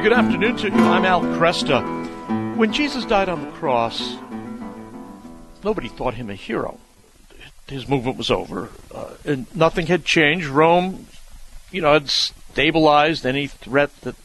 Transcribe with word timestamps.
Very 0.00 0.14
good 0.14 0.18
afternoon 0.18 0.56
to 0.56 0.68
you. 0.68 0.74
I'm 0.76 1.04
Al 1.04 1.20
Kresta. 1.20 2.56
When 2.56 2.72
Jesus 2.72 3.04
died 3.04 3.28
on 3.28 3.42
the 3.42 3.50
cross, 3.50 4.16
nobody 5.62 5.88
thought 5.88 6.14
him 6.14 6.30
a 6.30 6.34
hero. 6.34 6.78
His 7.68 7.86
movement 7.86 8.16
was 8.16 8.30
over, 8.30 8.70
uh, 8.94 9.10
and 9.26 9.54
nothing 9.54 9.88
had 9.88 10.06
changed. 10.06 10.46
Rome, 10.46 11.06
you 11.70 11.82
know, 11.82 11.92
had 11.92 12.08
stabilized 12.08 13.26
any 13.26 13.46
threat 13.46 13.90
that 14.00 14.16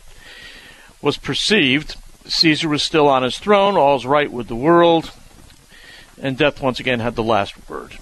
was 1.01 1.17
perceived. 1.17 1.97
Caesar 2.25 2.69
was 2.69 2.81
still 2.81 3.09
on 3.09 3.23
his 3.23 3.37
throne. 3.37 3.75
All's 3.75 4.05
right 4.05 4.31
with 4.31 4.47
the 4.47 4.55
world, 4.55 5.11
and 6.21 6.37
death 6.37 6.61
once 6.61 6.79
again 6.79 7.01
had 7.01 7.15
the 7.15 7.21
last 7.21 7.53
word. 7.69 7.97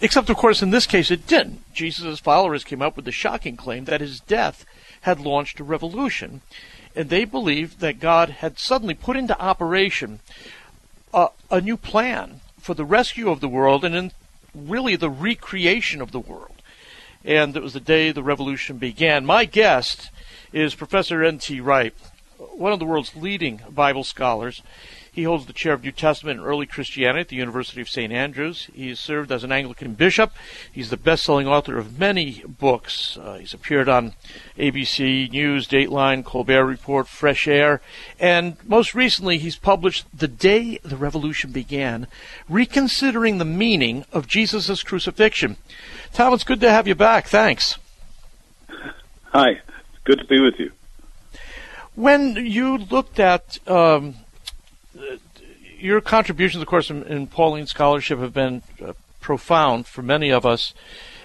Except, 0.00 0.30
of 0.30 0.36
course, 0.38 0.62
in 0.62 0.70
this 0.70 0.86
case, 0.86 1.10
it 1.10 1.26
didn't. 1.26 1.60
Jesus' 1.74 2.20
followers 2.20 2.64
came 2.64 2.80
up 2.80 2.96
with 2.96 3.04
the 3.04 3.12
shocking 3.12 3.58
claim 3.58 3.84
that 3.84 4.00
his 4.00 4.18
death 4.20 4.64
had 5.02 5.20
launched 5.20 5.60
a 5.60 5.64
revolution, 5.64 6.40
and 6.96 7.10
they 7.10 7.24
believed 7.24 7.80
that 7.80 8.00
God 8.00 8.30
had 8.30 8.58
suddenly 8.58 8.94
put 8.94 9.16
into 9.16 9.38
operation 9.38 10.20
a, 11.12 11.28
a 11.50 11.60
new 11.60 11.76
plan 11.76 12.40
for 12.58 12.74
the 12.74 12.84
rescue 12.84 13.30
of 13.30 13.40
the 13.40 13.48
world 13.48 13.84
and 13.84 13.94
in 13.94 14.12
really 14.54 14.96
the 14.96 15.10
recreation 15.10 16.00
of 16.00 16.10
the 16.10 16.18
world. 16.18 16.62
And 17.24 17.56
it 17.56 17.62
was 17.62 17.74
the 17.74 17.80
day 17.80 18.10
the 18.10 18.22
revolution 18.22 18.78
began. 18.78 19.26
My 19.26 19.44
guest 19.44 20.10
is 20.52 20.74
Professor 20.74 21.22
N.T. 21.22 21.60
Wright, 21.60 21.94
one 22.38 22.72
of 22.72 22.78
the 22.78 22.86
world's 22.86 23.14
leading 23.14 23.60
Bible 23.68 24.04
scholars. 24.04 24.62
He 25.16 25.22
holds 25.22 25.46
the 25.46 25.54
chair 25.54 25.72
of 25.72 25.82
New 25.82 25.92
Testament 25.92 26.40
and 26.40 26.46
Early 26.46 26.66
Christianity 26.66 27.20
at 27.20 27.28
the 27.28 27.36
University 27.36 27.80
of 27.80 27.88
St. 27.88 28.12
Andrews. 28.12 28.68
He 28.74 28.90
has 28.90 29.00
served 29.00 29.32
as 29.32 29.44
an 29.44 29.50
Anglican 29.50 29.94
bishop. 29.94 30.30
He's 30.70 30.90
the 30.90 30.98
best-selling 30.98 31.48
author 31.48 31.78
of 31.78 31.98
many 31.98 32.44
books. 32.46 33.16
Uh, 33.16 33.38
he's 33.40 33.54
appeared 33.54 33.88
on 33.88 34.12
ABC 34.58 35.30
News, 35.30 35.66
Dateline, 35.66 36.22
Colbert 36.22 36.66
Report, 36.66 37.08
Fresh 37.08 37.48
Air, 37.48 37.80
and 38.20 38.58
most 38.68 38.94
recently 38.94 39.38
he's 39.38 39.56
published 39.56 40.04
The 40.12 40.28
Day 40.28 40.80
the 40.84 40.98
Revolution 40.98 41.50
Began, 41.50 42.08
Reconsidering 42.46 43.38
the 43.38 43.46
Meaning 43.46 44.04
of 44.12 44.26
Jesus' 44.26 44.82
Crucifixion. 44.82 45.56
Tom, 46.12 46.34
it's 46.34 46.44
good 46.44 46.60
to 46.60 46.70
have 46.70 46.86
you 46.86 46.94
back. 46.94 47.26
Thanks. 47.26 47.78
Hi. 49.32 49.62
Good 50.04 50.18
to 50.18 50.26
be 50.26 50.40
with 50.40 50.58
you. 50.58 50.72
When 51.94 52.36
you 52.36 52.76
looked 52.76 53.18
at 53.18 53.58
um, 53.66 54.16
your 55.78 56.00
contributions, 56.00 56.62
of 56.62 56.68
course, 56.68 56.90
in, 56.90 57.02
in 57.04 57.26
Pauline 57.26 57.66
scholarship 57.66 58.18
have 58.18 58.34
been 58.34 58.62
uh, 58.84 58.92
profound 59.20 59.86
for 59.86 60.02
many 60.02 60.30
of 60.30 60.46
us, 60.46 60.74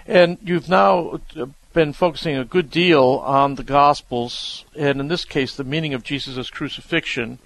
and 0.05 0.37
you've 0.43 0.69
now 0.69 1.19
uh, 1.35 1.45
been 1.73 1.93
focusing 1.93 2.35
a 2.35 2.45
good 2.45 2.69
deal 2.69 3.21
on 3.25 3.55
the 3.55 3.63
Gospels, 3.63 4.65
and 4.75 4.99
in 4.99 5.07
this 5.07 5.25
case, 5.25 5.55
the 5.55 5.63
meaning 5.63 5.93
of 5.93 6.03
Jesus' 6.03 6.49
crucifixion. 6.49 7.39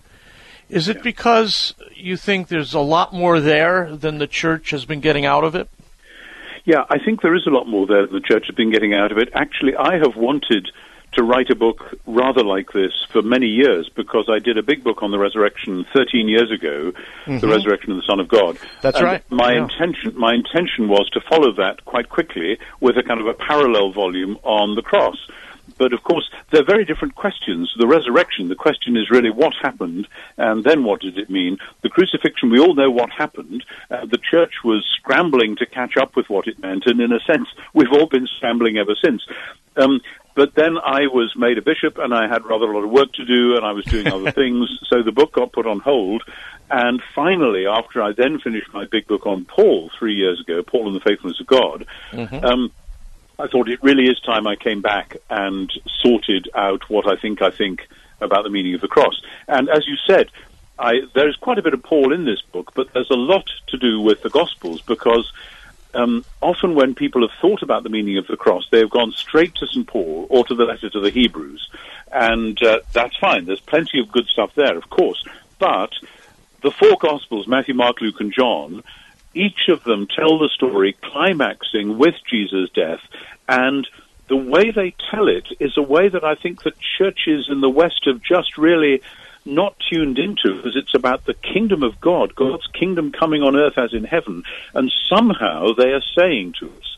Is 0.67 0.87
it 0.87 1.03
because 1.03 1.75
you 1.93 2.17
think 2.17 2.47
there's 2.47 2.73
a 2.73 2.79
lot 2.79 3.13
more 3.13 3.39
there 3.39 3.95
than 3.95 4.17
the 4.17 4.25
church 4.25 4.71
has 4.71 4.83
been 4.85 4.99
getting 4.99 5.25
out 5.25 5.43
of 5.43 5.53
it? 5.53 5.69
Yeah, 6.65 6.85
I 6.89 6.97
think 6.97 7.21
there 7.21 7.35
is 7.35 7.45
a 7.45 7.51
lot 7.51 7.67
more 7.67 7.85
there 7.85 8.07
than 8.07 8.15
the 8.15 8.27
church 8.27 8.47
has 8.47 8.55
been 8.55 8.71
getting 8.71 8.95
out 8.95 9.11
of 9.11 9.19
it. 9.19 9.29
Actually, 9.35 9.75
I 9.75 9.99
have 9.99 10.15
wanted 10.15 10.71
to 11.16 11.23
write 11.23 11.49
a 11.49 11.55
book 11.55 11.97
rather 12.05 12.44
like 12.44 12.71
this 12.71 12.94
for 13.11 13.21
many 13.21 13.47
years 13.47 13.89
because 13.89 14.30
I 14.30 14.39
did 14.39 14.58
a 14.58 14.63
big 14.63 14.83
book 14.83 15.03
on 15.03 15.11
the 15.11 15.19
resurrection 15.19 15.85
13 15.94 16.27
years 16.27 16.52
ago, 16.52 16.91
mm-hmm. 17.25 17.39
the 17.39 17.47
resurrection 17.47 17.91
of 17.91 17.97
the 17.97 18.03
Son 18.03 18.19
of 18.19 18.27
God. 18.27 18.57
That's 18.81 18.97
and 18.97 19.05
right. 19.05 19.31
My 19.31 19.53
yeah. 19.53 19.63
intention, 19.63 20.17
my 20.17 20.33
intention 20.33 20.88
was 20.88 21.09
to 21.12 21.22
follow 21.22 21.51
that 21.53 21.85
quite 21.85 22.09
quickly 22.09 22.59
with 22.79 22.97
a 22.97 23.03
kind 23.03 23.19
of 23.19 23.28
a 23.28 23.34
parallel 23.34 23.91
volume 23.91 24.38
on 24.44 24.75
the 24.75 24.81
cross. 24.81 25.17
But 25.78 25.94
of 25.94 26.03
course, 26.03 26.29
they're 26.51 26.66
very 26.66 26.85
different 26.85 27.16
questions. 27.16 27.73
The 27.78 27.88
resurrection, 27.88 28.47
the 28.47 28.56
question 28.56 28.95
is 28.95 29.09
really 29.09 29.29
what 29.29 29.53
happened, 29.62 30.07
and 30.38 30.63
then 30.63 30.84
what 30.84 31.01
did 31.01 31.18
it 31.18 31.29
mean? 31.29 31.57
The 31.81 31.89
crucifixion, 31.89 32.50
we 32.50 32.59
all 32.59 32.75
know 32.75 32.89
what 32.89 33.09
happened. 33.09 33.66
Uh, 33.91 34.06
the 34.06 34.19
church 34.19 34.53
was 34.63 34.85
scrambling 34.97 35.57
to 35.57 35.66
catch 35.66 35.97
up 35.97 36.16
with 36.16 36.29
what 36.29 36.47
it 36.47 36.59
meant, 36.59 36.84
and 36.85 37.01
in 37.01 37.12
a 37.12 37.19
sense, 37.19 37.47
we've 37.73 37.91
all 37.91 38.06
been 38.06 38.28
scrambling 38.38 38.78
ever 38.78 38.95
since. 39.03 39.25
Um, 39.75 40.00
but 40.35 40.53
then 40.53 40.78
I 40.78 41.07
was 41.07 41.34
made 41.35 41.57
a 41.57 41.62
bishop 41.62 41.97
and 41.97 42.13
I 42.13 42.28
had 42.28 42.46
rather 42.46 42.66
a 42.66 42.75
lot 42.75 42.84
of 42.84 42.91
work 42.91 43.13
to 43.13 43.25
do 43.25 43.56
and 43.56 43.66
I 43.66 43.72
was 43.72 43.85
doing 43.85 44.07
other 44.07 44.31
things. 44.44 44.69
So 44.88 45.01
the 45.01 45.13
book 45.13 45.31
got 45.31 45.53
put 45.53 45.66
on 45.66 45.79
hold. 45.79 46.23
And 46.69 47.01
finally, 47.13 47.68
after 47.68 48.01
I 48.01 48.12
then 48.12 48.40
finished 48.40 48.74
my 48.74 48.85
big 48.85 49.07
book 49.07 49.25
on 49.25 49.45
Paul 49.45 49.90
three 49.97 50.16
years 50.16 50.41
ago, 50.41 50.62
Paul 50.62 50.88
and 50.88 50.95
the 50.95 51.00
Faithfulness 51.00 51.40
of 51.40 51.47
God, 51.47 51.85
mm-hmm. 52.12 52.44
um, 52.44 52.72
I 53.40 53.47
thought 53.47 53.69
it 53.69 53.81
really 53.81 54.07
is 54.07 54.19
time 54.19 54.45
I 54.45 54.56
came 54.56 54.81
back 54.81 55.18
and 55.29 55.72
sorted 56.01 56.50
out 56.53 56.90
what 56.90 57.07
I 57.07 57.16
think 57.16 57.41
I 57.41 57.51
think 57.51 57.88
about 58.19 58.44
the 58.44 58.50
meaning 58.50 58.74
of 58.74 58.81
the 58.81 58.88
cross. 58.88 59.22
And 59.47 59.69
as 59.69 59.88
you 59.88 59.95
said, 60.07 60.31
I, 60.78 61.01
there's 61.13 61.35
quite 61.38 61.59
a 61.59 61.62
bit 61.62 61.74
of 61.74 61.84
Paul 61.84 62.13
in 62.13 62.25
this 62.25 62.41
book, 62.41 62.72
but 62.75 62.91
there's 62.94 63.09
a 63.09 63.16
lot 63.16 63.50
to 63.68 63.78
do 63.78 64.01
with 64.01 64.22
the 64.22 64.29
Gospels 64.29 64.81
because 64.81 65.31
um, 65.95 66.25
often 66.41 66.75
when 66.75 66.95
people 66.95 67.22
have 67.22 67.38
thought 67.41 67.61
about 67.61 67.83
the 67.83 67.89
meaning 67.89 68.17
of 68.17 68.28
the 68.28 68.38
cross, 68.38 68.67
they 68.72 68.79
have 68.79 68.89
gone 68.89 69.11
straight 69.11 69.56
to 69.56 69.67
St. 69.67 69.88
Paul 69.88 70.28
or 70.29 70.45
to 70.45 70.56
the 70.56 70.66
letter 70.66 70.89
to 70.89 71.00
the 71.00 71.09
Hebrews. 71.09 71.69
And 72.11 72.61
uh, 72.61 72.79
that's 72.94 73.17
fine. 73.17 73.45
There's 73.45 73.61
plenty 73.61 74.00
of 74.00 74.11
good 74.11 74.28
stuff 74.28 74.53
there, 74.56 74.78
of 74.78 74.89
course. 74.89 75.23
But 75.59 75.91
the 76.61 76.72
four 76.72 76.97
Gospels, 77.00 77.47
Matthew, 77.47 77.73
Mark, 77.73 78.01
Luke, 78.01 78.19
and 78.19 78.33
John, 78.33 78.83
each 79.33 79.69
of 79.69 79.83
them 79.83 80.07
tell 80.07 80.38
the 80.38 80.50
story 80.50 80.97
climaxing 81.01 81.97
with 81.97 82.16
Jesus' 82.29 82.69
death. 82.72 83.01
And 83.47 83.88
the 84.27 84.35
way 84.35 84.72
they 84.72 84.95
tell 85.12 85.27
it 85.27 85.47
is 85.59 85.77
a 85.77 85.81
way 85.81 86.09
that 86.09 86.23
I 86.23 86.35
think 86.35 86.63
the 86.63 86.73
churches 86.97 87.47
in 87.50 87.62
the 87.62 87.69
West 87.69 88.03
have 88.06 88.22
just 88.22 88.57
really 88.57 89.01
not 89.45 89.75
tuned 89.89 90.17
into 90.17 90.56
because 90.56 90.75
it's 90.75 90.95
about 90.95 91.25
the 91.25 91.33
kingdom 91.35 91.83
of 91.83 92.01
God, 92.01 92.35
God's 92.35 92.67
kingdom 92.67 93.11
coming 93.11 93.44
on 93.44 93.56
earth 93.56 93.78
as 93.78 93.94
in 93.94 94.03
heaven. 94.03 94.44
And 94.73 94.91
somehow 95.07 95.73
they 95.73 95.94
are 95.94 96.03
saying 96.17 96.56
to 96.59 96.72
us 96.72 96.97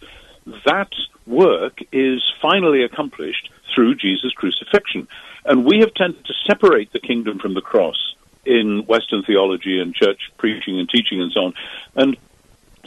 that 0.65 0.91
work 1.25 1.79
is 1.91 2.23
finally 2.41 2.83
accomplished 2.83 3.49
through 3.75 3.95
Jesus' 3.95 4.31
crucifixion. 4.33 5.07
And 5.45 5.65
we 5.65 5.79
have 5.79 5.93
tended 5.93 6.25
to 6.25 6.33
separate 6.45 6.91
the 6.93 6.99
kingdom 6.99 7.39
from 7.39 7.53
the 7.53 7.61
cross 7.61 8.15
in 8.45 8.85
Western 8.85 9.23
theology 9.23 9.79
and 9.79 9.93
church 9.93 10.31
preaching 10.37 10.79
and 10.79 10.89
teaching 10.89 11.21
and 11.21 11.31
so 11.31 11.41
on. 11.41 11.53
And 11.95 12.17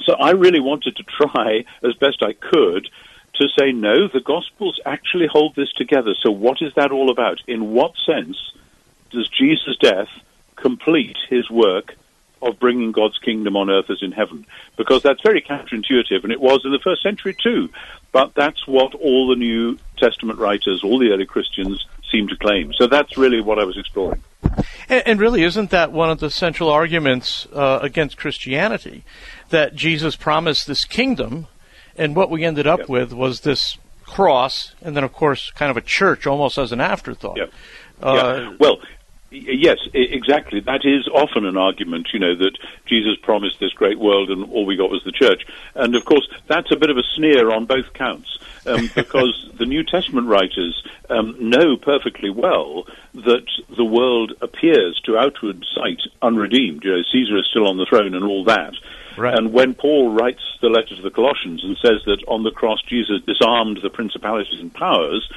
so 0.05 0.15
I 0.15 0.31
really 0.31 0.61
wanted 0.61 0.97
to 0.97 1.03
try 1.03 1.65
as 1.83 1.95
best 1.95 2.23
I 2.23 2.33
could 2.33 2.89
to 3.35 3.49
say, 3.59 3.73
no, 3.73 4.09
the 4.09 4.21
Gospels 4.21 4.81
actually 4.85 5.27
hold 5.27 5.55
this 5.55 5.73
together. 5.73 6.15
So 6.23 6.31
what 6.31 6.63
is 6.63 6.73
that 6.75 6.91
all 6.91 7.11
about? 7.11 7.41
In 7.47 7.73
what 7.73 7.93
sense 8.07 8.37
does 9.11 9.29
Jesus' 9.29 9.77
death 9.81 10.09
complete 10.57 11.17
his 11.29 11.51
work 11.51 11.95
of 12.43 12.59
bringing 12.59 12.93
God's 12.93 13.19
kingdom 13.19 13.57
on 13.57 13.69
earth 13.71 13.91
as 13.91 14.03
in 14.03 14.13
heaven? 14.13 14.47
Because 14.77 15.03
that's 15.03 15.23
very 15.23 15.43
counterintuitive, 15.43 16.23
and 16.23 16.33
it 16.33 16.41
was 16.41 16.63
in 16.65 16.73
the 16.73 16.79
first 16.79 17.03
century 17.03 17.37
too. 17.41 17.69
But 18.13 18.35
that's 18.35 18.67
what 18.67 18.95
all 18.95 19.29
the 19.29 19.37
New 19.37 19.79
Testament 19.97 20.39
writers, 20.39 20.83
all 20.83 20.99
the 20.99 21.11
early 21.11 21.27
Christians, 21.27 21.87
seem 22.11 22.29
to 22.29 22.37
claim. 22.37 22.73
So 22.73 22.87
that's 22.87 23.17
really 23.17 23.41
what 23.41 23.59
I 23.59 23.65
was 23.65 23.79
exploring. 23.79 24.23
And, 24.89 25.03
and 25.07 25.21
really, 25.21 25.45
isn't 25.45 25.71
that 25.71 25.93
one 25.93 26.11
of 26.11 26.19
the 26.19 26.31
central 26.31 26.71
arguments 26.71 27.47
uh, 27.53 27.79
against 27.83 28.17
Christianity? 28.17 29.05
That 29.51 29.75
Jesus 29.75 30.17
promised 30.17 30.67
this 30.67 30.85
kingdom, 30.85 31.47
and 31.97 32.17
what 32.17 32.31
we 32.31 32.45
ended 32.45 32.67
up 32.67 32.81
yep. 32.81 32.89
with 32.89 33.13
was 33.13 33.41
this 33.41 33.79
cross, 34.05 34.75
and 34.83 34.97
then, 34.97 35.05
of 35.05 35.13
course, 35.13 35.51
kind 35.53 35.71
of 35.71 35.77
a 35.77 35.81
church 35.81 36.27
almost 36.27 36.59
as 36.59 36.73
an 36.73 36.81
afterthought. 36.81 37.37
Yep. 37.37 37.53
Uh, 38.03 38.15
yeah. 38.15 38.57
Well, 38.59 38.79
Yes, 39.31 39.79
exactly. 39.95 40.59
That 40.59 40.85
is 40.85 41.07
often 41.07 41.45
an 41.45 41.57
argument, 41.57 42.09
you 42.13 42.19
know, 42.19 42.35
that 42.35 42.59
Jesus 42.87 43.17
promised 43.23 43.61
this 43.61 43.73
great 43.73 43.99
world 43.99 44.29
and 44.29 44.51
all 44.51 44.67
we 44.67 44.77
got 44.77 44.91
was 44.91 45.05
the 45.05 45.13
church. 45.13 45.47
And 45.75 45.95
of 45.95 46.05
course, 46.05 46.29
that's 46.49 46.73
a 46.73 46.77
bit 46.77 46.91
of 46.91 46.97
a 46.97 47.05
sneer 47.15 47.53
on 47.53 47.67
both 47.67 47.93
counts, 47.93 48.39
um, 48.67 48.91
because 48.95 49.49
the 49.57 49.67
New 49.67 49.85
Testament 49.85 50.27
writers 50.27 50.83
um, 51.09 51.37
know 51.39 51.77
perfectly 51.77 52.31
well 52.31 52.87
that 53.15 53.47
the 53.77 53.85
world 53.85 54.33
appears 54.41 55.01
to 55.05 55.17
outward 55.17 55.65
sight 55.75 56.01
unredeemed. 56.23 56.83
You 56.83 56.97
know, 56.97 57.03
Caesar 57.13 57.39
is 57.39 57.47
still 57.51 57.69
on 57.69 57.77
the 57.77 57.87
throne 57.87 58.15
and 58.15 58.25
all 58.25 58.45
that. 58.45 58.75
Right. 59.17 59.37
And 59.37 59.53
when 59.53 59.75
Paul 59.75 60.13
writes 60.13 60.43
the 60.61 60.69
letter 60.69 60.97
to 60.97 61.03
the 61.03 61.11
Colossians 61.11 61.63
and 61.63 61.77
says 61.77 62.03
that 62.07 62.25
on 62.27 62.43
the 62.43 62.51
cross 62.51 62.81
Jesus 62.83 63.21
disarmed 63.27 63.79
the 63.83 63.91
principalities 63.91 64.61
and 64.61 64.73
powers, 64.73 65.29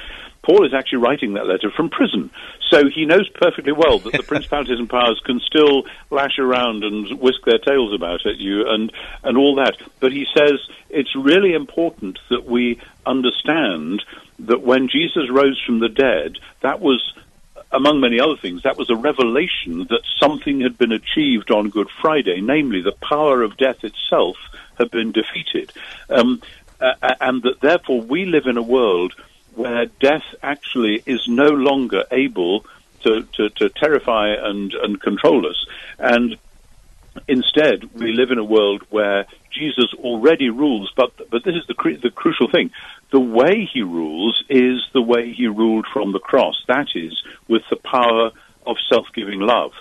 Paul 0.44 0.66
is 0.66 0.74
actually 0.74 0.98
writing 0.98 1.34
that 1.34 1.46
letter 1.46 1.70
from 1.70 1.88
prison. 1.88 2.30
So 2.70 2.88
he 2.88 3.06
knows 3.06 3.28
perfectly 3.30 3.72
well 3.72 3.98
that 4.00 4.12
the 4.12 4.22
principalities 4.26 4.78
and 4.78 4.88
powers 4.88 5.20
can 5.24 5.40
still 5.40 5.84
lash 6.10 6.38
around 6.38 6.84
and 6.84 7.18
whisk 7.18 7.44
their 7.44 7.58
tails 7.58 7.94
about 7.94 8.26
at 8.26 8.36
you 8.36 8.68
and, 8.68 8.92
and 9.22 9.38
all 9.38 9.56
that. 9.56 9.76
But 10.00 10.12
he 10.12 10.26
says 10.36 10.60
it's 10.90 11.16
really 11.16 11.54
important 11.54 12.18
that 12.28 12.44
we 12.44 12.78
understand 13.06 14.04
that 14.40 14.60
when 14.60 14.88
Jesus 14.88 15.30
rose 15.30 15.60
from 15.64 15.78
the 15.78 15.88
dead, 15.88 16.36
that 16.60 16.80
was 16.80 17.14
among 17.72 18.00
many 18.00 18.20
other 18.20 18.36
things, 18.36 18.62
that 18.62 18.76
was 18.76 18.90
a 18.90 18.96
revelation 18.96 19.86
that 19.88 20.02
something 20.20 20.60
had 20.60 20.76
been 20.76 20.92
achieved 20.92 21.50
on 21.50 21.70
Good 21.70 21.88
Friday, 22.02 22.40
namely 22.42 22.82
the 22.82 22.92
power 22.92 23.42
of 23.42 23.56
death 23.56 23.82
itself 23.82 24.36
had 24.76 24.90
been 24.90 25.10
defeated. 25.12 25.72
Um, 26.10 26.42
uh, 26.80 27.14
and 27.20 27.42
that 27.42 27.60
therefore 27.60 28.02
we 28.02 28.26
live 28.26 28.46
in 28.46 28.58
a 28.58 28.62
world 28.62 29.14
where 29.54 29.86
death 29.86 30.24
actually 30.42 31.02
is 31.06 31.26
no 31.28 31.48
longer 31.48 32.04
able 32.10 32.64
to, 33.02 33.22
to, 33.34 33.50
to 33.50 33.68
terrify 33.68 34.28
and, 34.28 34.72
and 34.74 35.00
control 35.00 35.46
us. 35.46 35.66
And 35.98 36.36
instead, 37.28 37.94
we 37.94 38.12
live 38.12 38.30
in 38.30 38.38
a 38.38 38.44
world 38.44 38.82
where 38.90 39.26
Jesus 39.50 39.94
already 39.94 40.50
rules, 40.50 40.92
but, 40.96 41.30
but 41.30 41.44
this 41.44 41.54
is 41.54 41.66
the, 41.68 41.74
cru- 41.74 41.98
the 41.98 42.10
crucial 42.10 42.50
thing. 42.50 42.70
The 43.10 43.20
way 43.20 43.68
he 43.72 43.82
rules 43.82 44.42
is 44.48 44.82
the 44.92 45.02
way 45.02 45.32
he 45.32 45.46
ruled 45.46 45.86
from 45.92 46.12
the 46.12 46.18
cross. 46.18 46.60
That 46.66 46.88
is, 46.94 47.22
with 47.46 47.62
the 47.70 47.76
power 47.76 48.32
of 48.66 48.76
self-giving 48.88 49.40
love. 49.40 49.72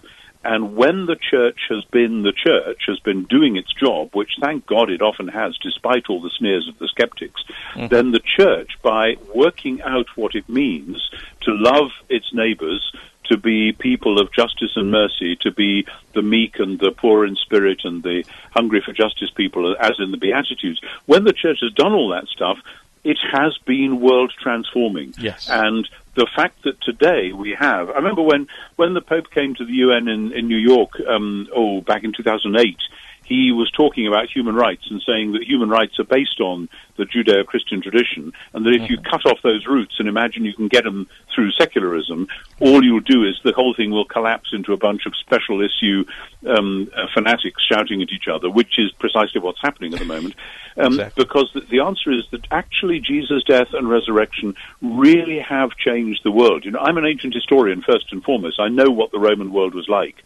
And 0.43 0.75
when 0.75 1.05
the 1.05 1.15
church 1.15 1.59
has 1.69 1.83
been 1.85 2.23
the 2.23 2.33
church, 2.33 2.83
has 2.87 2.99
been 2.99 3.23
doing 3.23 3.55
its 3.55 3.73
job, 3.73 4.09
which 4.13 4.37
thank 4.41 4.65
God 4.65 4.89
it 4.89 5.01
often 5.01 5.29
has, 5.29 5.57
despite 5.57 6.09
all 6.09 6.21
the 6.21 6.29
sneers 6.29 6.67
of 6.67 6.77
the 6.79 6.87
skeptics, 6.87 7.43
mm-hmm. 7.73 7.87
then 7.87 8.11
the 8.11 8.19
church, 8.19 8.71
by 8.81 9.15
working 9.33 9.81
out 9.81 10.07
what 10.15 10.35
it 10.35 10.47
means 10.49 11.09
to 11.41 11.51
love 11.53 11.91
its 12.09 12.33
neighbors, 12.33 12.91
to 13.25 13.37
be 13.37 13.71
people 13.71 14.19
of 14.19 14.33
justice 14.33 14.75
and 14.75 14.91
mercy, 14.91 15.37
to 15.37 15.51
be 15.51 15.87
the 16.13 16.21
meek 16.21 16.59
and 16.59 16.77
the 16.77 16.91
poor 16.91 17.25
in 17.25 17.37
spirit 17.37 17.81
and 17.85 18.03
the 18.03 18.25
hungry 18.51 18.81
for 18.81 18.91
justice 18.91 19.31
people, 19.31 19.75
as 19.79 19.93
in 19.99 20.11
the 20.11 20.17
Beatitudes. 20.17 20.81
When 21.05 21.23
the 21.23 21.31
church 21.31 21.59
has 21.61 21.71
done 21.73 21.93
all 21.93 22.09
that 22.09 22.27
stuff, 22.27 22.59
it 23.03 23.17
has 23.31 23.57
been 23.65 23.99
world 23.99 24.33
transforming. 24.41 25.13
Yes. 25.17 25.49
And 25.49 25.87
the 26.15 26.27
fact 26.35 26.63
that 26.63 26.79
today 26.81 27.33
we 27.33 27.55
have, 27.59 27.89
I 27.89 27.95
remember 27.95 28.21
when, 28.21 28.47
when 28.75 28.93
the 28.93 29.01
Pope 29.01 29.29
came 29.31 29.55
to 29.55 29.65
the 29.65 29.73
UN 29.73 30.07
in, 30.07 30.31
in 30.31 30.47
New 30.47 30.57
York, 30.57 30.99
um, 31.07 31.47
oh, 31.53 31.81
back 31.81 32.03
in 32.03 32.13
2008, 32.13 32.77
he 33.25 33.51
was 33.51 33.71
talking 33.71 34.07
about 34.07 34.29
human 34.29 34.55
rights 34.55 34.85
and 34.89 35.01
saying 35.05 35.33
that 35.33 35.43
human 35.43 35.69
rights 35.69 35.99
are 35.99 36.03
based 36.03 36.39
on 36.39 36.69
the 36.97 37.05
Judeo-Christian 37.05 37.81
tradition, 37.81 38.33
and 38.53 38.65
that 38.65 38.73
if 38.73 38.89
you 38.89 38.97
mm-hmm. 38.97 39.09
cut 39.09 39.25
off 39.25 39.39
those 39.41 39.65
roots 39.65 39.95
and 39.97 40.07
imagine 40.07 40.45
you 40.45 40.53
can 40.53 40.67
get 40.67 40.83
them 40.83 41.07
through 41.33 41.51
secularism, 41.51 42.27
all 42.59 42.83
you'll 42.83 42.99
do 42.99 43.23
is 43.23 43.39
the 43.43 43.53
whole 43.53 43.73
thing 43.73 43.89
will 43.91 44.05
collapse 44.05 44.49
into 44.53 44.73
a 44.73 44.77
bunch 44.77 45.05
of 45.05 45.15
special 45.15 45.61
issue 45.61 46.05
um, 46.47 46.91
uh, 46.95 47.07
fanatics 47.13 47.63
shouting 47.65 48.01
at 48.01 48.11
each 48.11 48.27
other, 48.27 48.49
which 48.49 48.77
is 48.77 48.91
precisely 48.99 49.41
what's 49.41 49.61
happening 49.61 49.93
at 49.93 49.99
the 49.99 50.05
moment. 50.05 50.35
Um, 50.77 50.93
exactly. 50.93 51.23
Because 51.23 51.51
the, 51.53 51.61
the 51.61 51.79
answer 51.79 52.11
is 52.11 52.25
that 52.31 52.45
actually 52.51 52.99
Jesus' 52.99 53.43
death 53.43 53.73
and 53.73 53.89
resurrection 53.89 54.55
really 54.81 55.39
have 55.39 55.71
changed 55.77 56.21
the 56.23 56.31
world. 56.31 56.65
You 56.65 56.71
know, 56.71 56.79
I'm 56.79 56.97
an 56.97 57.05
ancient 57.05 57.33
historian 57.33 57.81
first 57.81 58.11
and 58.11 58.23
foremost. 58.23 58.59
I 58.59 58.69
know 58.69 58.89
what 58.89 59.11
the 59.11 59.19
Roman 59.19 59.51
world 59.51 59.73
was 59.73 59.87
like 59.87 60.23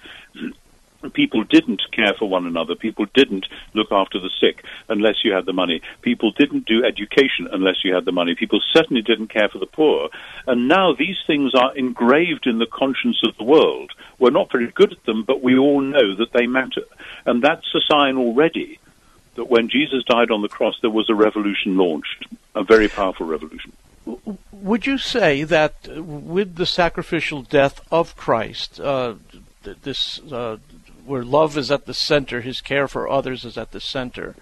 people 1.14 1.44
didn't 1.44 1.82
care 1.92 2.14
for 2.18 2.28
one 2.28 2.46
another. 2.46 2.76
People 2.76 3.06
didn't 3.14 3.46
look 3.74 3.92
after 3.92 4.20
the 4.20 4.30
sick 4.42 4.64
unless 4.90 5.24
you 5.24 5.34
had 5.34 5.46
the 5.46 5.54
money. 5.54 5.82
People 6.02 6.32
didn't 6.32 6.66
do 6.66 6.84
education 6.84 7.48
unless 7.52 7.84
you 7.84 7.94
had 7.94 8.06
the 8.06 8.12
money. 8.12 8.36
People 8.36 8.60
certainly 8.74 9.02
didn't 9.02 9.28
care 9.28 9.50
for 9.50 9.60
the 9.60 9.66
poor. 9.66 10.10
And 10.46 10.68
now 10.68 10.94
these 10.94 11.18
things 11.26 11.54
are 11.56 11.76
engraved 11.76 12.48
in 12.48 12.60
the 12.60 12.66
conscience 12.66 13.22
of 13.24 13.38
the 13.38 13.44
world. 13.44 13.92
We're 14.20 14.32
not 14.32 14.52
very 14.52 14.68
good 14.68 14.94
at 14.94 15.04
them, 15.06 15.24
but 15.24 15.42
we 15.42 15.58
all 15.58 15.82
know 15.82 16.16
that 16.16 16.34
they 16.34 16.48
matter. 16.48 16.84
And 17.26 17.44
that's 17.44 17.74
a 17.76 17.82
sign 17.82 18.18
already 18.18 18.80
that 19.36 19.50
when 19.50 19.70
Jesus 19.70 20.04
died 20.04 20.32
on 20.32 20.42
the 20.42 20.50
cross, 20.50 20.76
there 20.82 20.90
was 20.90 21.10
a 21.10 21.16
revolution 21.16 21.78
launched, 21.78 22.26
a 22.56 22.64
very 22.64 22.88
powerful 22.88 23.26
revolution. 23.26 23.72
Would 24.52 24.86
you 24.86 24.98
say 24.98 25.44
that 25.44 25.88
with 25.88 26.56
the 26.56 26.66
sacrificial 26.66 27.44
death 27.44 27.82
of 27.92 28.16
Christ, 28.16 28.80
uh, 28.80 29.16
this 29.84 30.20
uh, 30.32 30.58
where 31.08 31.24
love 31.24 31.58
is 31.58 31.72
at 31.72 31.86
the 31.86 31.94
center, 31.94 32.42
his 32.42 32.62
care 32.62 32.88
for 32.88 33.08
others 33.08 33.46
is 33.46 33.58
at 33.58 33.72
the 33.72 33.80
center. 33.80 34.36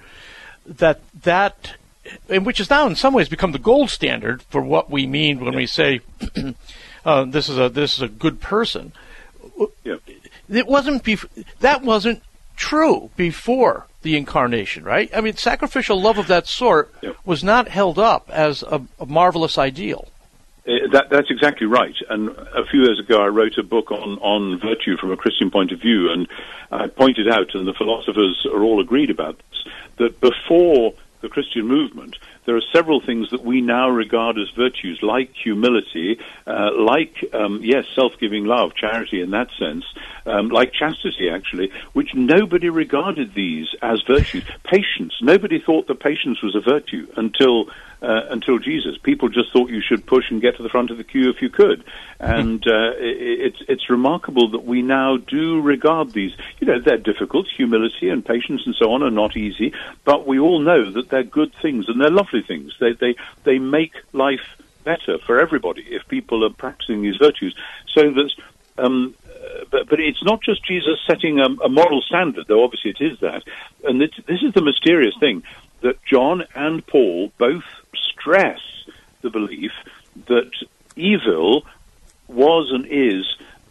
That 0.65 1.01
that 1.23 1.75
and 2.29 2.45
which 2.45 2.59
has 2.59 2.69
now 2.69 2.87
in 2.87 2.95
some 2.95 3.13
ways 3.13 3.29
become 3.29 3.51
the 3.51 3.59
gold 3.59 3.89
standard 3.89 4.41
for 4.43 4.61
what 4.61 4.89
we 4.89 5.07
mean 5.07 5.39
when 5.39 5.53
yeah. 5.53 5.57
we 5.57 5.65
say 5.65 6.01
uh, 7.05 7.25
this 7.25 7.49
is 7.49 7.57
a 7.57 7.69
this 7.69 7.93
is 7.95 8.01
a 8.01 8.07
good 8.07 8.41
person. 8.41 8.91
Yeah. 9.83 9.97
It 10.49 10.67
wasn't 10.67 11.03
bef- 11.03 11.45
that 11.59 11.81
wasn't 11.81 12.21
true 12.55 13.09
before 13.15 13.87
the 14.01 14.15
incarnation, 14.15 14.83
right? 14.83 15.09
I 15.15 15.21
mean, 15.21 15.35
sacrificial 15.35 15.99
love 15.99 16.17
of 16.17 16.27
that 16.27 16.47
sort 16.47 16.93
yeah. 17.01 17.13
was 17.25 17.43
not 17.43 17.67
held 17.67 17.97
up 17.97 18.29
as 18.29 18.63
a, 18.63 18.81
a 18.99 19.05
marvelous 19.05 19.57
ideal. 19.57 20.07
Uh, 20.67 20.87
that, 20.91 21.09
that's 21.09 21.29
exactly 21.29 21.67
right. 21.67 21.95
And 22.09 22.29
a 22.29 22.65
few 22.65 22.81
years 22.81 22.99
ago, 22.99 23.21
I 23.21 23.27
wrote 23.27 23.57
a 23.57 23.63
book 23.63 23.91
on, 23.91 24.17
on 24.19 24.59
virtue 24.59 24.97
from 24.97 25.11
a 25.11 25.17
Christian 25.17 25.51
point 25.51 25.71
of 25.71 25.79
view, 25.79 26.11
and 26.11 26.27
I 26.71 26.87
pointed 26.87 27.27
out, 27.27 27.53
and 27.53 27.67
the 27.67 27.73
philosophers 27.73 28.47
are 28.51 28.63
all 28.63 28.81
agreed 28.81 29.11
about 29.11 29.37
this, 29.37 29.73
that 29.97 30.19
before 30.19 30.93
the 31.21 31.29
Christian 31.29 31.67
movement, 31.67 32.17
there 32.45 32.55
are 32.55 32.61
several 32.73 32.99
things 32.99 33.29
that 33.31 33.43
we 33.43 33.61
now 33.61 33.89
regard 33.89 34.37
as 34.37 34.49
virtues, 34.55 34.99
like 35.01 35.31
humility, 35.33 36.19
uh, 36.45 36.71
like, 36.77 37.15
um, 37.33 37.61
yes, 37.63 37.85
self-giving 37.95 38.45
love, 38.45 38.75
charity 38.75 39.21
in 39.21 39.31
that 39.31 39.49
sense, 39.57 39.85
um, 40.25 40.49
like 40.49 40.73
chastity, 40.73 41.29
actually, 41.29 41.71
which 41.93 42.13
nobody 42.13 42.69
regarded 42.69 43.33
these 43.33 43.67
as 43.81 44.01
virtues. 44.03 44.43
Patience. 44.63 45.13
Nobody 45.21 45.59
thought 45.59 45.87
that 45.87 45.99
patience 45.99 46.41
was 46.41 46.55
a 46.55 46.61
virtue 46.61 47.07
until 47.15 47.69
uh, 48.01 48.21
until 48.29 48.59
Jesus. 48.59 48.97
People 49.01 49.29
just 49.29 49.51
thought 49.51 49.69
you 49.69 49.81
should 49.81 50.05
push 50.05 50.29
and 50.29 50.41
get 50.41 50.57
to 50.57 50.63
the 50.63 50.69
front 50.69 50.91
of 50.91 50.97
the 50.97 51.03
queue 51.03 51.29
if 51.29 51.41
you 51.41 51.49
could. 51.49 51.83
And 52.19 52.65
uh, 52.67 52.91
it, 52.97 53.53
it's 53.53 53.61
it's 53.67 53.89
remarkable 53.89 54.51
that 54.51 54.65
we 54.65 54.81
now 54.81 55.17
do 55.17 55.61
regard 55.61 56.11
these. 56.11 56.31
You 56.59 56.67
know, 56.67 56.79
they're 56.79 56.97
difficult. 56.97 57.47
Humility 57.47 58.09
and 58.09 58.25
patience 58.25 58.63
and 58.65 58.75
so 58.75 58.91
on 58.93 59.03
are 59.03 59.11
not 59.11 59.37
easy, 59.37 59.73
but 60.03 60.27
we 60.27 60.39
all 60.39 60.59
know 60.59 60.91
that 60.91 61.09
they're 61.09 61.23
good 61.23 61.53
things 61.61 61.87
and 61.87 61.99
they're 62.01 62.09
lovely 62.09 62.41
things. 62.41 62.73
They 62.79 62.93
they 62.93 63.15
they 63.43 63.59
make 63.59 63.93
life 64.13 64.61
better 64.83 65.17
for 65.17 65.39
everybody 65.39 65.81
if 65.89 66.07
people 66.07 66.45
are 66.45 66.51
practicing 66.51 67.01
these 67.01 67.17
virtues. 67.17 67.55
So 67.93 68.11
that 68.11 68.31
um, 68.77 69.15
but, 69.71 69.89
but 69.89 69.99
it's 69.99 70.23
not 70.23 70.41
just 70.41 70.65
Jesus 70.65 70.99
setting 71.07 71.39
a, 71.39 71.45
a, 71.63 71.69
moral 71.69 72.01
standard, 72.01 72.45
though 72.47 72.63
obviously 72.63 72.91
it 72.91 73.01
is 73.01 73.19
that. 73.19 73.43
And 73.83 73.99
this, 74.01 74.11
this 74.27 74.41
is 74.41 74.53
the 74.53 74.61
mysterious 74.61 75.15
thing 75.19 75.43
that 75.81 76.03
John 76.03 76.43
and 76.55 76.85
Paul 76.85 77.31
both 77.37 77.63
stress 77.93 78.59
the 79.21 79.29
belief 79.29 79.71
that 80.27 80.51
evil 80.95 81.65
was 82.27 82.71
and 82.73 82.85
is 82.85 83.25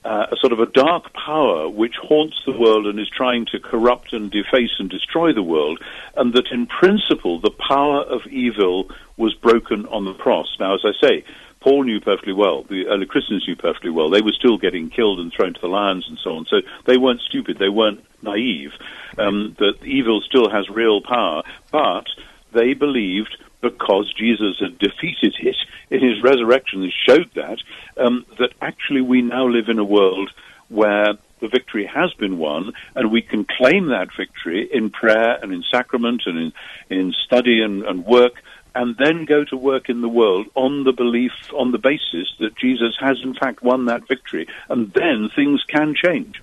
uh, 0.05 0.27
a 0.31 0.37
sort 0.37 0.53
of 0.53 0.61
a 0.61 0.67
dark 0.67 1.13
power 1.15 1.69
which 1.69 1.95
haunts 1.97 2.37
the 2.45 2.53
world 2.53 2.87
and 2.87 3.01
is 3.01 3.09
trying 3.09 3.47
to 3.47 3.59
corrupt 3.59 4.13
and 4.13 4.31
deface 4.31 4.73
and 4.79 4.91
destroy 4.91 5.33
the 5.33 5.43
world, 5.43 5.81
and 6.17 6.35
that 6.35 6.49
in 6.53 6.67
principle 6.67 7.41
the 7.41 7.51
power 7.51 8.03
of 8.03 8.27
evil 8.27 8.91
was 9.17 9.35
broken 9.35 9.87
on 9.87 10.05
the 10.05 10.13
cross. 10.15 10.57
Now, 10.61 10.75
as 10.75 10.83
I 10.85 10.93
say, 11.01 11.25
Paul 11.65 11.85
knew 11.85 11.99
perfectly 11.99 12.35
well, 12.35 12.63
the 12.65 12.89
early 12.89 13.07
Christians 13.07 13.43
knew 13.49 13.57
perfectly 13.57 13.89
well, 13.89 14.11
they 14.11 14.21
were 14.21 14.35
still 14.39 14.59
getting 14.59 14.91
killed 14.91 15.19
and 15.19 15.33
thrown 15.33 15.55
to 15.55 15.61
the 15.63 15.67
lions 15.67 16.05
and 16.07 16.19
so 16.23 16.37
on. 16.37 16.45
So 16.45 16.59
they 16.85 16.99
weren't 16.99 17.23
stupid, 17.23 17.57
they 17.57 17.71
weren't 17.71 18.05
naive, 18.21 18.73
um, 19.17 19.57
that 19.59 19.83
evil 19.83 20.21
still 20.21 20.51
has 20.51 20.69
real 20.69 21.01
power, 21.01 21.43
but 21.73 22.05
they 22.53 22.75
believed 22.75 23.39
because 23.63 24.13
Jesus 24.13 24.59
had 24.61 24.79
defeated 24.79 25.37
it 25.41 25.57
in 25.89 26.07
his 26.07 26.23
resurrection 26.23 26.83
and 26.83 26.93
showed 26.93 27.31
that, 27.35 27.57
um, 27.97 28.27
that 28.39 28.53
actually 28.61 29.01
we 29.01 29.23
now 29.23 29.49
live 29.49 29.71
in 29.71 29.79
a 29.79 29.85
world 29.85 30.31
where 30.69 31.15
the 31.41 31.49
victory 31.49 31.87
has 31.87 32.13
been 32.13 32.37
won, 32.37 32.73
and 32.95 33.11
we 33.11 33.23
can 33.23 33.47
claim 33.47 33.89
that 33.89 34.09
victory 34.15 34.69
in 34.71 34.91
prayer 34.91 35.39
and 35.43 35.51
in 35.51 35.65
sacrament 35.73 36.25
and 36.27 36.39
in, 36.39 36.53
in 36.91 37.15
study 37.25 37.63
and, 37.63 37.85
and 37.85 38.05
work, 38.05 38.35
and 38.75 38.97
then 38.97 39.25
go 39.25 39.45
to 39.45 39.57
work 39.57 39.89
in 39.89 40.01
the 40.01 40.09
world 40.09 40.47
on 40.55 40.85
the 40.85 40.93
belief, 40.93 41.33
on 41.53 41.73
the 41.73 41.79
basis 41.79 42.35
that 42.41 42.57
Jesus 42.57 42.97
has 42.99 43.21
in 43.23 43.35
fact 43.35 43.63
won 43.63 43.87
that 43.87 44.07
victory, 44.09 44.47
and 44.69 44.93
then 44.93 45.31
things 45.35 45.63
can 45.65 45.95
change. 45.95 46.43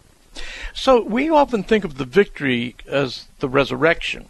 So 0.73 1.01
we 1.01 1.29
often 1.29 1.63
think 1.63 1.83
of 1.83 1.97
the 1.97 2.05
victory 2.05 2.75
as 2.87 3.27
the 3.39 3.49
resurrection. 3.49 4.27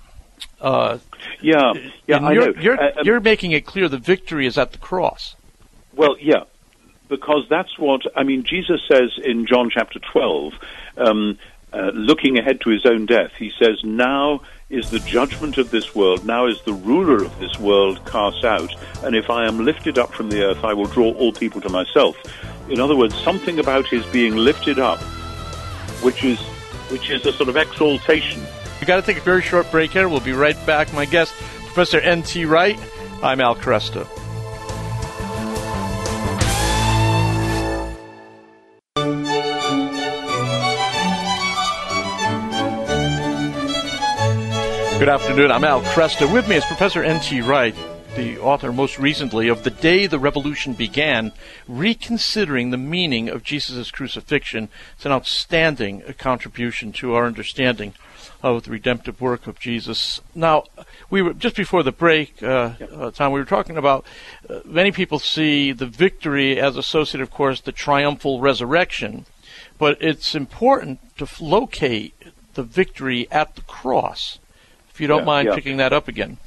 Uh, 0.60 0.98
yeah, 1.42 1.74
yeah, 2.08 2.18
I 2.18 2.32
you're, 2.32 2.54
know. 2.54 2.62
You're, 2.62 2.82
uh, 2.82 2.92
um, 2.98 3.06
you're 3.06 3.20
making 3.20 3.52
it 3.52 3.66
clear 3.66 3.88
the 3.88 3.98
victory 3.98 4.48
is 4.48 4.58
at 4.58 4.72
the 4.72 4.78
cross. 4.80 5.36
Well, 5.96 6.18
yeah, 6.20 6.44
because 7.10 7.46
that's 7.50 7.78
what 7.78 8.02
I 8.16 8.24
mean. 8.24 8.44
Jesus 8.44 8.82
says 8.92 9.12
in 9.24 9.46
John 9.46 9.70
chapter 9.70 10.00
twelve, 10.00 10.54
um, 10.98 11.38
uh, 11.74 11.92
looking 11.94 12.40
ahead 12.40 12.62
to 12.62 12.70
his 12.72 12.86
own 12.86 13.06
death, 13.06 13.32
he 13.38 13.52
says, 13.62 13.84
"Now 13.84 14.42
is 14.72 14.90
the 14.90 15.00
judgment 15.00 15.58
of 15.58 15.70
this 15.70 15.94
world. 15.94 16.26
Now 16.26 16.48
is 16.48 16.62
the 16.62 16.74
ruler 16.74 17.24
of 17.24 17.38
this 17.40 17.60
world 17.60 18.04
cast 18.06 18.44
out. 18.44 18.74
And 19.04 19.16
if 19.16 19.30
I 19.30 19.46
am 19.46 19.66
lifted 19.66 19.98
up 20.00 20.14
from 20.14 20.30
the 20.30 20.44
earth, 20.44 20.64
I 20.64 20.74
will 20.74 20.86
draw 20.86 21.12
all 21.14 21.34
people 21.34 21.62
to 21.62 21.70
myself." 21.70 22.16
In 22.70 22.80
other 22.80 22.96
words, 22.96 23.16
something 23.22 23.60
about 23.60 23.88
his 23.88 24.06
being 24.08 24.36
lifted 24.36 24.80
up, 24.80 25.00
which 26.02 26.24
is 26.24 26.40
which 26.90 27.10
is 27.10 27.26
a 27.26 27.32
sort 27.32 27.48
of 27.48 27.56
exaltation 27.56 28.42
We've 28.82 28.88
got 28.88 28.96
to 28.96 29.04
take 29.04 29.18
a 29.18 29.22
very 29.22 29.44
short 29.44 29.70
break 29.70 29.92
here. 29.92 30.10
We'll 30.10 30.22
be 30.22 30.34
right 30.34 30.58
back. 30.66 30.92
My 30.92 31.06
guest, 31.06 31.34
Professor 31.68 32.00
N.T. 32.00 32.46
Wright. 32.46 32.80
I'm 33.22 33.40
Al 33.40 33.56
Kresta. 33.56 34.08
Good 45.02 45.10
afternoon. 45.10 45.50
I'm 45.50 45.64
Al 45.64 45.82
Kresta. 45.82 46.32
With 46.32 46.48
me 46.48 46.58
is 46.58 46.66
Professor 46.66 47.04
N.T. 47.04 47.42
Wright. 47.42 47.74
the 48.16 48.38
author 48.38 48.72
most 48.72 49.00
recently 49.00 49.48
of 49.48 49.64
The 49.64 49.72
Day 49.72 50.06
the 50.06 50.20
Revolution 50.20 50.74
Began, 50.74 51.32
Reconsidering 51.68 52.70
the 52.70 52.78
Meaning 52.78 53.28
of 53.28 53.42
Jesus' 53.42 53.90
Crucifixion. 53.90 54.70
It's 54.94 55.08
an 55.08 55.12
outstanding 55.12 56.04
contribution 56.20 56.92
to 56.92 57.16
our 57.16 57.26
understanding 57.26 57.96
of 58.44 58.62
the 58.62 58.70
redemptive 58.70 59.20
work 59.20 59.48
of 59.48 59.60
Jesus. 59.60 60.22
Now, 60.36 60.66
we 61.10 61.24
were 61.24 61.34
just 61.34 61.56
before 61.56 61.82
the 61.82 61.92
break, 61.92 62.44
uh, 62.44 62.74
uh, 62.94 63.10
Tom. 63.10 63.32
We 63.32 63.40
were 63.40 63.46
talking 63.46 63.78
about 63.78 64.06
uh, 64.48 64.60
many 64.66 64.92
people 64.92 65.18
see 65.18 65.72
the 65.72 65.88
victory 65.88 66.62
as 66.62 66.78
associated, 66.78 67.24
of 67.24 67.32
course, 67.32 67.60
the 67.60 67.72
triumphal 67.72 68.40
resurrection, 68.40 69.26
but 69.80 70.00
it's 70.00 70.36
important 70.36 71.00
to 71.18 71.28
locate 71.44 72.14
the 72.54 72.62
victory 72.62 73.28
at 73.32 73.56
the 73.56 73.62
cross. 73.62 74.38
You 75.02 75.08
don't 75.08 75.22
Yeah, 75.22 75.26
mind 75.26 75.48
yeah. 75.48 75.56
picking 75.56 75.78
that 75.78 75.94
up 75.94 76.08
again. 76.08 76.38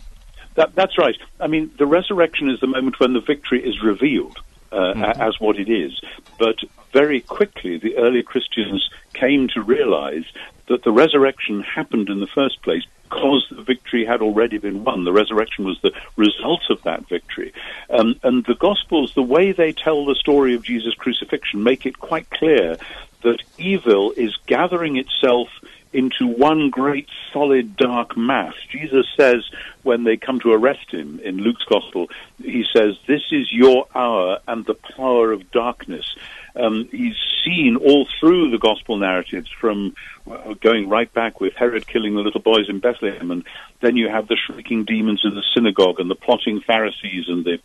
That, 0.55 0.75
that's 0.77 0.97
right. 0.97 1.17
I 1.41 1.49
mean, 1.49 1.73
the 1.79 1.87
resurrection 1.87 2.49
is 2.49 2.61
the 2.61 2.69
moment 2.69 3.01
when 3.01 3.13
the 3.13 3.21
victory 3.21 3.61
is 3.69 3.83
revealed 3.83 4.39
uh, 4.73 4.95
a- 4.97 5.23
as 5.23 5.35
what 5.41 5.57
it 5.57 5.69
is. 5.69 6.01
But 6.39 6.57
very 6.93 7.21
quickly, 7.21 7.79
the 7.79 7.97
early 7.97 8.23
Christians 8.23 8.89
came 9.13 9.49
to 9.55 9.61
realize 9.61 10.25
that 10.69 10.85
the 10.85 10.93
resurrection 10.93 11.63
happened 11.63 12.09
in 12.09 12.21
the 12.21 12.29
first 12.33 12.63
place 12.63 12.83
because 13.03 13.45
the 13.51 13.63
victory 13.63 14.05
had 14.07 14.23
already 14.23 14.59
been 14.59 14.85
won. 14.85 15.05
The 15.05 15.13
resurrection 15.13 15.65
was 15.65 15.79
the 15.83 15.93
result 16.17 16.63
of 16.71 16.79
that 16.85 17.09
victory. 17.09 17.53
Um, 17.91 18.15
and 18.23 18.45
the 18.47 18.55
Gospels, 18.55 19.13
the 19.15 19.23
way 19.23 19.53
they 19.53 19.73
tell 19.73 20.07
the 20.07 20.15
story 20.15 20.55
of 20.55 20.65
Jesus' 20.65 20.95
crucifixion, 20.95 21.65
make 21.65 21.85
it 21.87 21.99
quite 21.99 22.31
clear 22.31 22.79
that 23.25 23.43
evil 23.59 24.13
is 24.17 24.37
gathering 24.47 24.97
itself 24.97 25.49
into 25.95 26.27
one 26.27 26.71
great 26.71 27.09
solid 27.33 27.77
dark 27.77 28.17
mass. 28.17 28.55
Jesus 28.71 29.07
says 29.17 29.49
when 29.83 30.05
they 30.05 30.17
come 30.17 30.41
to 30.41 30.53
arrest 30.53 30.91
him 30.91 31.21
in 31.21 31.39
Luke's 31.39 31.65
gospel, 31.65 32.11
he 32.43 32.65
says, 32.73 32.97
This 33.07 33.23
is 33.31 33.53
your 33.53 33.87
hour 33.95 34.41
and 34.49 34.67
the 34.67 34.75
power 34.75 35.33
of 35.33 35.51
darkness. 35.53 36.17
Um, 36.57 36.89
he's 36.91 37.17
seen 37.45 37.77
all 37.77 38.07
through 38.21 38.51
the 38.51 38.59
gospel 38.59 38.97
narratives 38.97 39.51
from 39.51 39.95
uh, 40.31 40.55
going 40.55 40.89
right 40.89 41.13
back 41.13 41.41
with 41.41 41.55
Herod 41.55 41.87
killing 41.87 42.15
the 42.15 42.23
little 42.23 42.41
boys 42.41 42.69
in 42.69 42.81
Bethlehem, 42.81 43.31
and 43.31 43.45
then 43.81 43.97
you 43.97 44.09
have 44.09 44.29
the 44.29 44.37
shrieking 44.37 44.85
demons 44.85 45.23
in 45.25 45.35
the 45.35 45.45
synagogue 45.55 46.01
and 46.01 46.11
the 46.11 46.15
plotting 46.15 46.61
Pharisees 46.61 47.29
and 47.29 47.45
the 47.45 47.61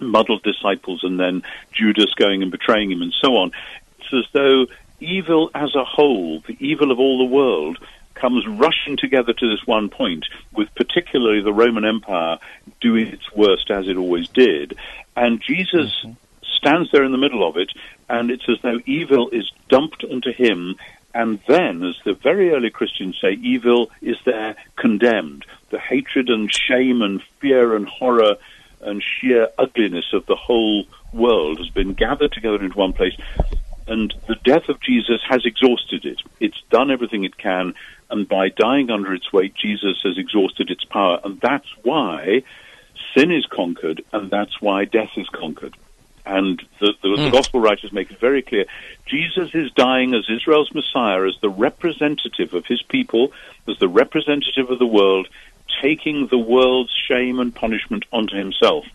muddled 0.00 0.42
disciples 0.42 1.02
and 1.02 1.18
then 1.18 1.42
Judas 1.72 2.12
going 2.14 2.42
and 2.42 2.50
betraying 2.50 2.90
him 2.90 3.02
and 3.02 3.14
so 3.20 3.36
on. 3.36 3.52
It's 3.98 4.12
as 4.12 4.32
though 4.32 4.66
evil 5.04 5.50
as 5.54 5.74
a 5.74 5.84
whole, 5.84 6.40
the 6.40 6.56
evil 6.60 6.90
of 6.90 6.98
all 6.98 7.18
the 7.18 7.34
world, 7.34 7.78
comes 8.14 8.46
rushing 8.46 8.96
together 8.96 9.32
to 9.32 9.48
this 9.48 9.66
one 9.66 9.88
point, 9.88 10.24
with 10.52 10.74
particularly 10.74 11.42
the 11.42 11.52
Roman 11.52 11.84
Empire 11.84 12.38
doing 12.80 13.08
its 13.08 13.30
worst 13.32 13.70
as 13.70 13.88
it 13.88 13.96
always 13.96 14.28
did. 14.28 14.76
And 15.16 15.42
Jesus 15.42 16.00
mm-hmm. 16.04 16.12
stands 16.56 16.90
there 16.92 17.04
in 17.04 17.12
the 17.12 17.18
middle 17.18 17.46
of 17.46 17.56
it, 17.56 17.72
and 18.08 18.30
it's 18.30 18.48
as 18.48 18.58
though 18.62 18.80
evil 18.86 19.28
is 19.30 19.50
dumped 19.68 20.04
onto 20.04 20.32
him. 20.32 20.76
And 21.14 21.40
then, 21.46 21.82
as 21.84 21.96
the 22.04 22.14
very 22.14 22.50
early 22.52 22.70
Christians 22.70 23.16
say, 23.20 23.32
evil 23.32 23.90
is 24.00 24.16
there 24.24 24.56
condemned. 24.76 25.44
The 25.70 25.78
hatred 25.78 26.28
and 26.28 26.52
shame 26.52 27.02
and 27.02 27.22
fear 27.40 27.76
and 27.76 27.88
horror 27.88 28.36
and 28.80 29.02
sheer 29.02 29.48
ugliness 29.58 30.12
of 30.12 30.26
the 30.26 30.36
whole 30.36 30.84
world 31.12 31.58
has 31.58 31.70
been 31.70 31.94
gathered 31.94 32.32
together 32.32 32.62
into 32.62 32.76
one 32.76 32.92
place. 32.92 33.14
And 33.86 34.14
the 34.26 34.36
death 34.36 34.68
of 34.68 34.80
Jesus 34.80 35.20
has 35.28 35.44
exhausted 35.44 36.04
it. 36.04 36.20
It's 36.40 36.60
done 36.70 36.90
everything 36.90 37.24
it 37.24 37.36
can, 37.36 37.74
and 38.10 38.28
by 38.28 38.48
dying 38.48 38.90
under 38.90 39.12
its 39.12 39.32
weight, 39.32 39.54
Jesus 39.54 40.00
has 40.04 40.16
exhausted 40.16 40.70
its 40.70 40.84
power. 40.84 41.20
And 41.22 41.40
that's 41.40 41.68
why 41.82 42.42
sin 43.14 43.30
is 43.30 43.46
conquered, 43.46 44.02
and 44.12 44.30
that's 44.30 44.60
why 44.60 44.84
death 44.84 45.10
is 45.16 45.28
conquered. 45.28 45.76
And 46.26 46.62
the, 46.80 46.94
the, 47.02 47.16
the 47.24 47.30
gospel 47.30 47.60
writers 47.60 47.92
make 47.92 48.10
it 48.10 48.18
very 48.18 48.40
clear. 48.40 48.64
Jesus 49.04 49.54
is 49.54 49.70
dying 49.72 50.14
as 50.14 50.24
Israel's 50.30 50.72
Messiah, 50.72 51.26
as 51.26 51.36
the 51.42 51.50
representative 51.50 52.54
of 52.54 52.64
his 52.64 52.82
people, 52.82 53.32
as 53.68 53.78
the 53.78 53.88
representative 53.88 54.70
of 54.70 54.78
the 54.78 54.86
world, 54.86 55.28
taking 55.82 56.26
the 56.28 56.38
world's 56.38 56.92
shame 57.08 57.40
and 57.40 57.54
punishment 57.54 58.06
onto 58.10 58.36
himself. 58.36 58.86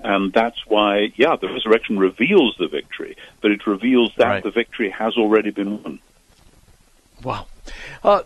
And 0.00 0.32
that's 0.32 0.64
why, 0.66 1.12
yeah, 1.16 1.34
the 1.36 1.48
resurrection 1.48 1.98
reveals 1.98 2.54
the 2.58 2.68
victory, 2.68 3.16
but 3.40 3.50
it 3.50 3.66
reveals 3.66 4.12
that 4.16 4.26
Right. 4.28 4.42
the 4.42 4.50
victory 4.50 4.90
has 4.90 5.16
already 5.16 5.50
been 5.50 5.82
won. 5.82 5.98
Wow. 7.24 7.46
Uh, 8.04 8.22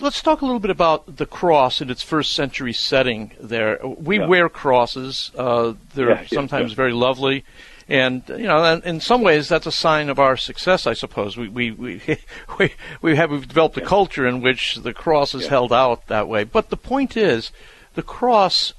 let's 0.00 0.22
talk 0.22 0.40
a 0.42 0.44
little 0.44 0.60
bit 0.60 0.70
about 0.70 1.16
the 1.16 1.26
cross 1.26 1.80
in 1.80 1.90
its 1.90 2.02
first 2.02 2.32
century 2.32 2.72
setting 2.72 3.32
there. 3.40 3.80
We 3.84 4.18
Yeah. 4.20 4.26
wear 4.26 4.48
crosses. 4.48 5.32
Uh, 5.36 5.74
they're 5.94 6.10
Yeah, 6.10 6.26
sometimes 6.26 6.70
yeah. 6.72 6.76
very 6.76 6.92
lovely. 6.92 7.44
And 7.88 8.22
you 8.28 8.44
know, 8.44 8.62
and 8.64 8.82
in 8.84 9.00
some 9.00 9.22
ways, 9.22 9.48
that's 9.48 9.66
a 9.66 9.72
sign 9.72 10.08
of 10.08 10.20
our 10.20 10.36
success, 10.36 10.86
I 10.86 10.92
suppose. 10.92 11.36
We 11.36 11.48
we 11.48 11.72
we 11.72 12.00
we, 12.58 12.72
we 13.02 13.16
have 13.16 13.32
we've 13.32 13.46
developed 13.46 13.76
a 13.76 13.80
culture 13.80 14.26
in 14.26 14.40
which 14.40 14.76
the 14.76 14.94
cross 14.94 15.34
is 15.34 15.48
held 15.48 15.72
out 15.72 16.06
that 16.06 16.28
way. 16.28 16.44
But 16.44 16.70
the 16.70 16.76
point 16.76 17.16
is, 17.16 17.50
the 17.94 18.02
cross 18.02 18.72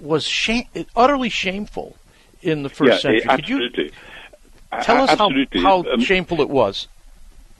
was 0.00 0.24
shame, 0.24 0.64
utterly 0.94 1.28
shameful 1.28 1.96
in 2.42 2.62
the 2.62 2.68
first 2.68 3.04
yeah, 3.04 3.20
century. 3.20 3.30
eh, 3.30 3.36
Could 3.36 3.48
you 3.48 3.90
tell 4.82 5.02
us 5.02 5.18
how 5.18 5.30
how 5.54 5.84
Um, 5.92 6.00
shameful 6.00 6.40
it 6.40 6.48
was? 6.48 6.88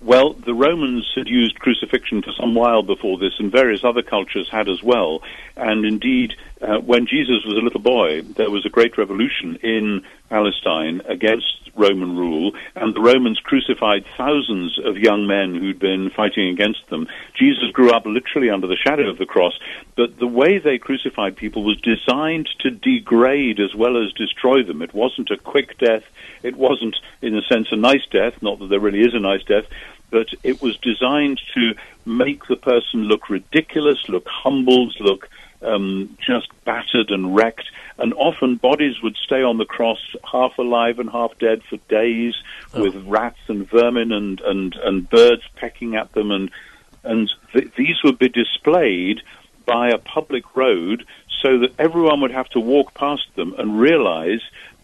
Well, 0.06 0.34
the 0.34 0.54
Romans 0.54 1.04
had 1.16 1.26
used 1.26 1.58
crucifixion 1.58 2.22
for 2.22 2.30
some 2.30 2.54
while 2.54 2.84
before 2.84 3.18
this, 3.18 3.40
and 3.40 3.50
various 3.50 3.82
other 3.82 4.02
cultures 4.02 4.48
had 4.48 4.68
as 4.68 4.80
well. 4.80 5.20
And 5.56 5.84
indeed, 5.84 6.34
uh, 6.62 6.78
when 6.78 7.08
Jesus 7.08 7.44
was 7.44 7.58
a 7.58 7.60
little 7.60 7.80
boy, 7.80 8.22
there 8.22 8.48
was 8.48 8.64
a 8.64 8.68
great 8.68 8.96
revolution 8.98 9.56
in 9.64 10.04
Palestine 10.30 11.02
against 11.06 11.70
Roman 11.74 12.16
rule, 12.16 12.52
and 12.76 12.94
the 12.94 13.00
Romans 13.00 13.40
crucified 13.40 14.04
thousands 14.16 14.78
of 14.78 14.96
young 14.96 15.26
men 15.26 15.56
who'd 15.56 15.80
been 15.80 16.10
fighting 16.10 16.48
against 16.48 16.88
them. 16.88 17.08
Jesus 17.34 17.70
grew 17.72 17.90
up 17.90 18.06
literally 18.06 18.48
under 18.48 18.68
the 18.68 18.76
shadow 18.76 19.10
of 19.10 19.18
the 19.18 19.26
cross, 19.26 19.58
but 19.96 20.18
the 20.18 20.26
way 20.26 20.58
they 20.58 20.78
crucified 20.78 21.36
people 21.36 21.64
was 21.64 21.80
designed 21.80 22.48
to 22.60 22.70
degrade 22.70 23.58
as 23.58 23.74
well 23.74 24.02
as 24.02 24.12
destroy 24.12 24.62
them. 24.62 24.82
It 24.82 24.94
wasn't 24.94 25.30
a 25.30 25.36
quick 25.36 25.78
death. 25.78 26.04
It 26.42 26.56
wasn't, 26.56 26.96
in 27.22 27.36
a 27.36 27.42
sense, 27.42 27.68
a 27.72 27.76
nice 27.76 28.06
death, 28.10 28.40
not 28.40 28.58
that 28.60 28.68
there 28.68 28.80
really 28.80 29.00
is 29.00 29.14
a 29.14 29.20
nice 29.20 29.42
death, 29.42 29.64
but 30.10 30.28
it 30.42 30.62
was 30.62 30.76
designed 30.78 31.40
to 31.54 31.74
make 32.04 32.46
the 32.46 32.56
person 32.56 33.04
look 33.04 33.28
ridiculous, 33.28 34.08
look 34.08 34.26
humbled, 34.28 34.94
look 35.00 35.28
um, 35.62 36.16
just 36.24 36.48
battered 36.64 37.10
and 37.10 37.34
wrecked. 37.34 37.70
And 37.98 38.12
often 38.14 38.56
bodies 38.56 39.02
would 39.02 39.16
stay 39.16 39.42
on 39.42 39.58
the 39.58 39.64
cross 39.64 40.00
half 40.30 40.58
alive 40.58 40.98
and 40.98 41.10
half 41.10 41.38
dead 41.38 41.62
for 41.64 41.78
days 41.88 42.34
with 42.74 42.94
rats 43.06 43.38
and 43.48 43.68
vermin 43.68 44.12
and, 44.12 44.40
and, 44.40 44.74
and 44.76 45.08
birds 45.08 45.42
pecking 45.56 45.96
at 45.96 46.12
them. 46.12 46.30
And, 46.30 46.50
and 47.04 47.30
th- 47.52 47.72
these 47.76 48.02
would 48.04 48.18
be 48.18 48.28
displayed 48.28 49.22
by 49.64 49.88
a 49.88 49.98
public 49.98 50.54
road 50.54 51.04
so 51.42 51.58
that 51.58 51.74
everyone 51.78 52.20
would 52.20 52.30
have 52.30 52.48
to 52.50 52.60
walk 52.60 52.94
past 52.94 53.26
them 53.34 53.54
and 53.58 53.80
realize 53.80 54.40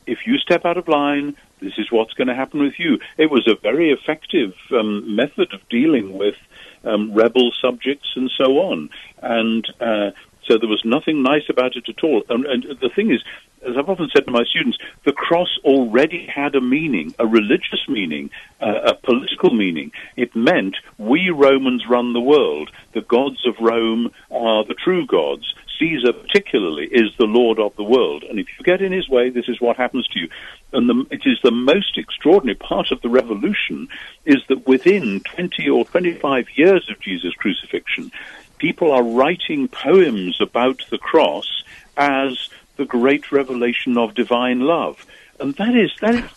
if 0.07 0.27
you 0.27 0.39
step 0.39 0.65
out 0.65 0.77
of 0.77 0.89
line, 0.89 1.37
this 1.63 1.79
is 1.79 1.91
what's 1.91 2.15
going 2.15 2.29
to 2.29 2.35
happen 2.35 2.61
with 2.61 2.79
you. 2.79 2.99
It 3.17 3.31
was 3.31 3.47
a 3.47 3.55
very 3.55 3.91
effective 3.91 4.55
um, 4.73 5.17
method 5.17 5.55
of 5.55 5.67
dealing 5.69 6.19
with 6.19 6.35
um, 6.85 7.15
rebel 7.15 7.53
subjects 7.61 8.09
and 8.17 8.31
so 8.37 8.59
on. 8.59 8.91
And 9.23 9.67
uh, 9.81 10.11
so 10.45 10.59
there 10.59 10.69
was 10.69 10.83
nothing 10.85 11.23
nice 11.23 11.49
about 11.49 11.77
it 11.77 11.89
at 11.89 12.03
all. 12.03 12.23
And, 12.29 12.45
and 12.47 12.65
the 12.81 12.91
thing 12.95 13.13
is, 13.13 13.23
as 13.67 13.77
I've 13.77 13.89
often 13.89 14.11
said 14.13 14.25
to 14.25 14.33
my 14.33 14.45
students, 14.45 14.79
the 15.05 15.13
cross 15.13 15.57
already 15.65 16.27
had 16.27 16.55
a 16.57 16.61
meaning, 16.61 17.15
a 17.19 17.27
religious 17.27 17.89
meaning, 17.89 18.31
uh, 18.61 18.93
a 18.93 18.95
political 18.95 19.55
meaning. 19.55 19.93
It 20.17 20.35
meant 20.35 20.77
we 20.99 21.31
Romans 21.31 21.85
run 21.89 22.13
the 22.13 22.21
world. 22.21 22.71
The 22.93 23.03
gods 23.03 23.47
of 23.47 23.55
Rome 23.61 24.11
are 24.31 24.65
the 24.65 24.75
true 24.75 25.07
gods. 25.07 25.55
Caesar, 25.83 26.13
particularly, 26.13 26.87
is 26.87 27.11
the 27.19 27.25
lord 27.25 27.59
of 27.59 27.75
the 27.75 27.83
world. 27.83 28.23
And 28.23 28.39
if 28.39 28.47
you 28.57 28.65
get 28.65 28.83
in 28.83 28.93
his 28.93 29.09
way, 29.09 29.31
this 29.31 29.49
is 29.49 29.61
what 29.61 29.77
happens 29.77 30.07
to 30.09 30.21
you. 30.21 30.29
And 30.73 30.89
the, 30.89 31.07
it 31.11 31.23
is 31.27 31.41
the 31.43 31.51
most 31.51 31.99
extraordinary 31.99 32.55
part 32.55 32.93
of 32.93 33.03
the 33.03 33.09
revolution 33.09 33.89
is 34.25 34.39
that 34.49 34.67
within 34.67 35.21
20 35.21 35.69
or 35.69 35.85
25 35.85 36.47
years 36.55 36.89
of 36.89 37.01
Jesus' 37.01 37.35
crucifixion, 37.35 38.13
people 38.59 38.93
are 38.93 39.03
writing 39.03 39.67
poems 39.67 40.41
about 40.41 40.83
the 40.91 40.99
cross 40.99 41.65
as 41.97 42.49
the 42.77 42.85
great 42.85 43.33
revelation 43.33 43.99
of 43.99 44.15
divine 44.15 44.61
love. 44.61 45.05
And 45.41 45.53
that 45.57 45.75
is, 45.75 45.91
that 46.01 46.15
is 46.15 46.31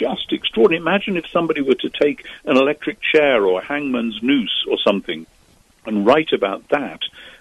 just 0.00 0.32
extraordinary. 0.32 0.80
Imagine 0.80 1.18
if 1.18 1.28
somebody 1.28 1.60
were 1.60 1.74
to 1.74 1.90
take 1.90 2.24
an 2.46 2.56
electric 2.56 3.02
chair 3.02 3.44
or 3.44 3.60
a 3.60 3.64
hangman's 3.64 4.22
noose 4.22 4.64
or 4.66 4.78
something 4.78 5.26
and 5.84 6.06
write 6.06 6.32
about 6.32 6.66
that 6.70 7.00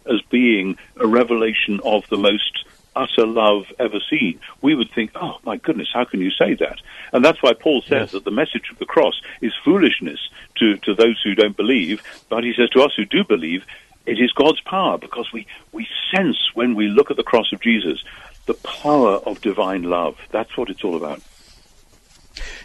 as 0.09 0.21
being 0.29 0.77
a 0.97 1.07
revelation 1.07 1.79
of 1.83 2.03
the 2.09 2.17
most 2.17 2.65
utter 2.95 3.27
love 3.27 3.65
ever 3.79 3.99
seen, 4.09 4.39
we 4.61 4.73
would 4.73 4.89
think, 4.91 5.11
oh 5.15 5.37
my 5.43 5.57
goodness, 5.57 5.89
how 5.93 6.03
can 6.03 6.19
you 6.19 6.31
say 6.31 6.55
that? 6.55 6.79
And 7.13 7.23
that's 7.23 7.41
why 7.43 7.53
Paul 7.53 7.81
says 7.83 7.91
Yes. 7.91 8.11
that 8.11 8.25
the 8.25 8.31
message 8.31 8.69
of 8.71 8.79
the 8.79 8.85
cross 8.85 9.21
is 9.41 9.53
foolishness 9.63 10.19
to, 10.55 10.77
to 10.77 10.93
those 10.95 11.21
who 11.23 11.35
don't 11.35 11.55
believe, 11.55 12.01
but 12.29 12.43
he 12.43 12.53
says 12.53 12.69
to 12.71 12.81
us 12.81 12.93
who 12.95 13.05
do 13.05 13.23
believe, 13.23 13.63
it 14.07 14.19
is 14.19 14.31
God's 14.31 14.61
power 14.61 14.97
because 14.97 15.31
we, 15.31 15.45
we 15.71 15.87
sense 16.15 16.37
when 16.55 16.73
we 16.75 16.87
look 16.87 17.11
at 17.11 17.17
the 17.17 17.23
cross 17.23 17.51
of 17.53 17.61
Jesus 17.61 18.03
the 18.47 18.53
power 18.55 19.15
of 19.17 19.41
divine 19.41 19.83
love. 19.83 20.17
That's 20.31 20.57
what 20.57 20.69
it's 20.69 20.83
all 20.83 20.95
about. 20.95 21.21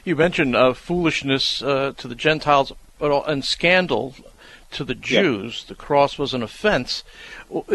You 0.04 0.16
mentioned 0.16 0.56
uh, 0.56 0.72
foolishness 0.75 1.62
uh, 1.62 1.92
to 1.96 2.08
the 2.08 2.14
Gentiles 2.14 2.72
and 3.00 3.44
scandal 3.44 4.14
to 4.73 4.85
the 4.85 4.95
Jews. 4.95 5.64
Yeah. 5.64 5.69
The 5.69 5.75
cross 5.75 6.19
was 6.19 6.35
an 6.35 6.43
offense. 6.43 7.05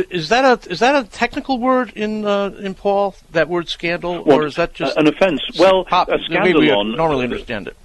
Is 0.09 0.29
that 0.29 0.45
a 0.45 0.69
is 0.69 0.79
that 0.79 0.95
a 0.95 1.07
technical 1.07 1.59
word 1.59 1.91
in 1.95 2.25
uh, 2.25 2.49
in 2.59 2.73
Paul? 2.73 3.15
That 3.31 3.49
word 3.49 3.69
scandal, 3.69 4.23
well, 4.23 4.39
or 4.39 4.45
is 4.45 4.55
that 4.55 4.73
just 4.73 4.97
an 4.97 5.07
offense? 5.07 5.41
Well, 5.57 5.85
pop, 5.85 6.09
a 6.09 6.17
scandalon. 6.17 6.95
normally 6.95 7.25
understand 7.25 7.67
it. 7.67 7.77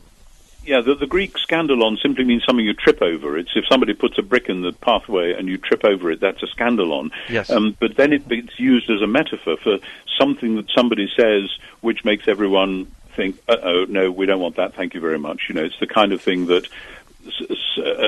Yeah, 0.65 0.81
the, 0.81 0.95
the 0.95 1.09
Greek 1.09 1.35
scandalon 1.35 2.01
simply 2.01 2.25
means 2.25 2.45
something 2.47 2.65
you 2.65 2.75
trip 2.75 3.03
over. 3.03 3.37
It's 3.37 3.51
if 3.57 3.65
somebody 3.69 3.95
puts 3.95 4.17
a 4.19 4.23
brick 4.23 4.49
in 4.49 4.63
the 4.63 4.73
pathway 4.73 5.33
and 5.33 5.49
you 5.49 5.59
trip 5.59 5.85
over 5.85 6.11
it, 6.13 6.21
that's 6.21 6.41
a 6.43 6.47
scandalon. 6.47 7.11
Yes. 7.29 7.51
Um, 7.51 7.77
but 7.81 7.97
then 7.97 8.13
it, 8.13 8.23
it's 8.31 8.61
used 8.61 8.89
as 8.89 9.03
a 9.03 9.09
metaphor 9.09 9.57
for 9.57 9.79
something 10.17 10.57
that 10.57 10.71
somebody 10.71 11.11
says 11.17 11.51
which 11.81 12.05
makes 12.05 12.29
everyone 12.29 12.87
think, 13.15 13.37
oh, 13.49 13.87
no, 13.89 14.11
we 14.11 14.27
don't 14.27 14.41
want 14.41 14.57
that, 14.57 14.75
thank 14.75 14.95
you 14.95 15.01
very 15.01 15.19
much. 15.19 15.43
You 15.49 15.55
know, 15.55 15.65
it's 15.65 15.79
the 15.81 15.87
kind 15.87 16.13
of 16.13 16.23
thing 16.23 16.47
that 16.47 16.67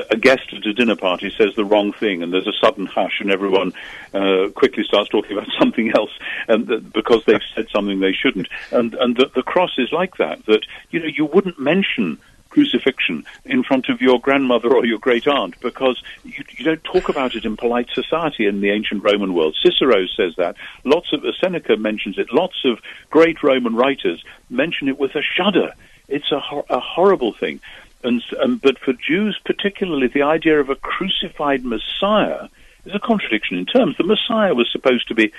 a 0.09 0.17
guest 0.17 0.53
at 0.53 0.65
a 0.65 0.73
dinner 0.73 0.95
party 0.95 1.33
says 1.37 1.55
the 1.55 1.65
wrong 1.65 1.93
thing, 1.93 2.23
and 2.23 2.33
there's 2.33 2.47
a 2.47 2.53
sudden 2.61 2.85
hush, 2.85 3.19
and 3.21 3.31
everyone 3.31 3.73
uh, 4.13 4.49
quickly 4.55 4.83
starts 4.83 5.09
talking 5.09 5.31
about 5.37 5.47
something 5.57 5.91
else, 5.95 6.11
and 6.47 6.67
th- 6.67 6.93
because 6.93 7.23
they've 7.25 7.41
said 7.55 7.67
something 7.69 7.99
they 7.99 8.13
shouldn't. 8.13 8.47
And 8.71 8.93
and 8.95 9.15
the, 9.15 9.31
the 9.33 9.43
cross 9.43 9.73
is 9.77 9.91
like 9.91 10.17
that. 10.17 10.45
That 10.45 10.65
you 10.91 10.99
know 10.99 11.07
you 11.07 11.25
wouldn't 11.25 11.59
mention 11.59 12.19
crucifixion 12.49 13.25
in 13.43 13.63
front 13.63 13.89
of 13.89 13.99
your 13.99 14.17
grandmother 14.17 14.73
or 14.73 14.85
your 14.85 14.97
great 14.97 15.27
aunt 15.27 15.59
because 15.59 16.01
you, 16.23 16.41
you, 16.51 16.63
don't 16.63 16.83
talk 16.85 17.09
about 17.09 17.35
it 17.35 17.43
in 17.43 17.57
polite 17.57 17.89
society 17.93 18.45
in 18.45 18.61
the 18.61 18.69
ancient 18.69 19.03
Roman 19.03 19.33
world. 19.33 19.57
Cicero 19.61 20.05
says 20.15 20.35
that. 20.37 20.55
Lots 20.85 21.11
of 21.11 21.25
Seneca 21.37 21.75
mentions 21.75 22.17
it. 22.17 22.31
Lots 22.31 22.63
of 22.63 22.79
great 23.09 23.43
Roman 23.43 23.75
writers 23.75 24.23
mention 24.49 24.87
it 24.87 24.97
with 24.97 25.15
a 25.15 25.21
shudder. 25.21 25.73
It's 26.07 26.31
a, 26.31 26.39
a 26.69 26.79
horrible 26.79 27.33
thing. 27.33 27.59
And, 28.05 28.61
but 28.61 28.77
for 28.79 28.93
Jews 28.93 29.39
particularly, 29.43 30.07
the 30.07 30.21
idea 30.21 30.59
of 30.59 30.69
a 30.69 30.75
crucified 30.75 31.65
Messiah 31.65 32.47
is 32.85 32.93
a 32.93 32.99
contradiction 32.99 33.57
in 33.57 33.65
terms. 33.65 33.97
The 33.97 34.03
Messiah 34.03 34.53
was 34.53 34.69
supposed 34.71 35.07
to 35.07 35.15
be 35.15 35.33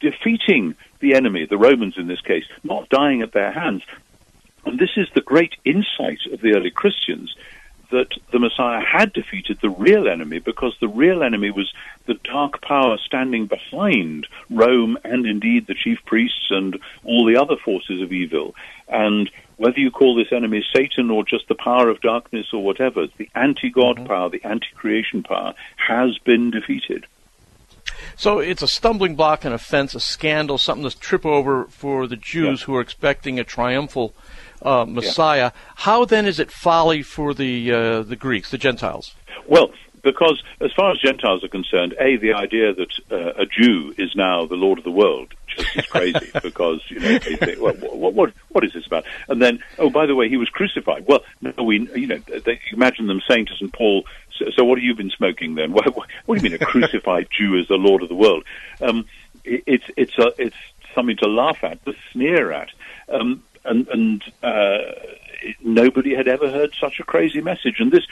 defeating 0.00 0.76
the 1.00 1.14
enemy, 1.14 1.46
the 1.46 1.58
Romans 1.58 1.94
in 1.96 2.06
this 2.06 2.20
case, 2.20 2.44
not 2.62 2.88
dying 2.88 3.20
at 3.22 3.32
their 3.32 3.50
hands. 3.50 3.82
And 4.64 4.78
this 4.78 4.96
is 4.96 5.08
the 5.14 5.20
great 5.20 5.54
insight 5.64 6.20
of 6.32 6.40
the 6.40 6.54
early 6.56 6.70
Christians 6.70 7.34
that 7.94 8.08
the 8.32 8.40
Messiah 8.40 8.80
had 8.84 9.12
defeated 9.12 9.60
the 9.60 9.70
real 9.70 10.08
enemy 10.08 10.40
because 10.40 10.76
the 10.80 10.88
real 10.88 11.22
enemy 11.22 11.52
was 11.52 11.72
the 12.06 12.18
dark 12.24 12.60
power 12.60 12.98
standing 12.98 13.46
behind 13.46 14.26
Rome 14.50 14.98
and 15.04 15.24
indeed 15.24 15.68
the 15.68 15.74
chief 15.74 16.00
priests 16.04 16.48
and 16.50 16.76
all 17.04 17.24
the 17.24 17.36
other 17.36 17.56
forces 17.56 18.02
of 18.02 18.12
evil. 18.12 18.56
And 18.88 19.30
whether 19.58 19.78
you 19.78 19.92
call 19.92 20.16
this 20.16 20.32
enemy 20.32 20.64
Satan 20.74 21.08
or 21.08 21.24
just 21.24 21.46
the 21.46 21.54
power 21.54 21.88
of 21.88 22.00
darkness 22.00 22.48
or 22.52 22.64
whatever, 22.64 23.06
the 23.16 23.30
anti 23.36 23.70
God 23.70 23.96
mm-hmm. 23.96 24.06
power, 24.06 24.28
the 24.28 24.44
anti 24.44 24.66
creation 24.74 25.22
power, 25.22 25.54
has 25.76 26.18
been 26.18 26.50
defeated. 26.50 27.06
So 28.16 28.40
it's 28.40 28.62
a 28.62 28.68
stumbling 28.68 29.14
block, 29.14 29.44
an 29.44 29.52
offense, 29.52 29.94
a 29.94 30.00
scandal, 30.00 30.58
something 30.58 30.88
to 30.88 30.98
trip 30.98 31.24
over 31.24 31.66
for 31.66 32.08
the 32.08 32.16
Jews 32.16 32.60
yeah. 32.60 32.66
who 32.66 32.74
are 32.74 32.80
expecting 32.80 33.38
a 33.38 33.44
triumphal 33.44 34.14
uh, 34.64 34.84
Messiah. 34.86 35.52
Yeah. 35.54 35.60
How 35.76 36.04
then 36.04 36.26
is 36.26 36.38
it 36.38 36.50
folly 36.50 37.02
for 37.02 37.34
the 37.34 37.72
uh, 37.72 38.02
the 38.02 38.16
Greeks, 38.16 38.50
the 38.50 38.58
Gentiles? 38.58 39.14
Well, 39.46 39.70
because 40.04 40.42
as 40.60 40.70
far 40.72 40.92
as 40.92 40.98
Gentiles 40.98 41.42
are 41.42 41.48
concerned, 41.48 41.94
a 41.98 42.16
the 42.16 42.34
idea 42.34 42.74
that 42.74 42.92
uh, 43.10 43.42
a 43.42 43.46
Jew 43.46 43.94
is 43.98 44.14
now 44.14 44.44
the 44.44 44.54
Lord 44.54 44.78
of 44.78 44.84
the 44.84 44.90
world 44.90 45.34
just 45.48 45.76
is 45.76 45.86
crazy 45.86 46.30
because 46.42 46.80
you 46.88 47.00
know 47.00 47.18
they 47.18 47.36
think, 47.36 47.60
well, 47.60 47.74
what, 47.74 48.14
what 48.14 48.32
what 48.50 48.64
is 48.64 48.72
this 48.74 48.86
about? 48.86 49.04
And 49.28 49.42
then, 49.42 49.60
oh, 49.78 49.90
by 49.90 50.06
the 50.06 50.14
way, 50.14 50.28
he 50.28 50.36
was 50.36 50.48
crucified. 50.50 51.06
Well, 51.06 51.20
no, 51.40 51.64
we 51.64 51.88
you 51.96 52.06
know 52.06 52.18
they 52.18 52.60
imagine 52.72 53.06
them 53.06 53.20
saying 53.26 53.46
to 53.46 53.54
St. 53.54 53.72
Paul, 53.72 54.04
so, 54.38 54.46
so 54.54 54.64
what 54.64 54.78
have 54.78 54.84
you 54.84 54.94
been 54.94 55.10
smoking 55.10 55.54
then? 55.54 55.72
What, 55.72 55.86
what, 55.96 56.08
what, 56.26 56.38
do 56.38 56.44
you 56.44 56.50
mean 56.50 56.60
a 56.60 56.64
crucified 56.64 57.28
Jew 57.36 57.56
is 57.56 57.66
the 57.68 57.76
Lord 57.76 58.02
of 58.02 58.08
the 58.08 58.14
world? 58.14 58.44
Um, 58.80 59.06
it, 59.44 59.64
it's 59.66 59.84
it's 59.96 60.18
a, 60.18 60.32
it's 60.38 60.56
something 60.94 61.16
to 61.16 61.28
laugh 61.28 61.64
at, 61.64 61.84
to 61.86 61.94
sneer 62.12 62.52
at, 62.52 62.70
um, 63.08 63.42
and 63.64 63.88
and. 63.88 64.24
Uh, 64.42 64.78
nobody 65.62 66.14
had 66.14 66.28
ever 66.28 66.50
heard 66.50 66.74
such 66.78 67.00
a 67.00 67.04
crazy 67.04 67.40
message. 67.40 67.80
And 67.80 67.92
this, 67.92 68.06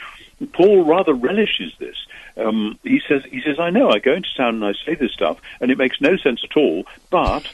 Paul 0.53 0.85
rather 0.85 1.13
relishes 1.13 1.73
this. 1.79 1.95
Um, 2.37 2.77
he 2.83 3.01
says, 3.07 3.23
he 3.25 3.41
says, 3.41 3.59
I 3.59 3.69
know, 3.69 3.89
I 3.89 3.99
go 3.99 4.13
into 4.13 4.29
town 4.35 4.55
and 4.55 4.65
I 4.65 4.73
say 4.85 4.95
this 4.95 5.11
stuff, 5.11 5.39
and 5.59 5.71
it 5.71 5.77
makes 5.77 6.01
no 6.01 6.17
sense 6.17 6.43
at 6.43 6.57
all, 6.57 6.85
but 7.09 7.51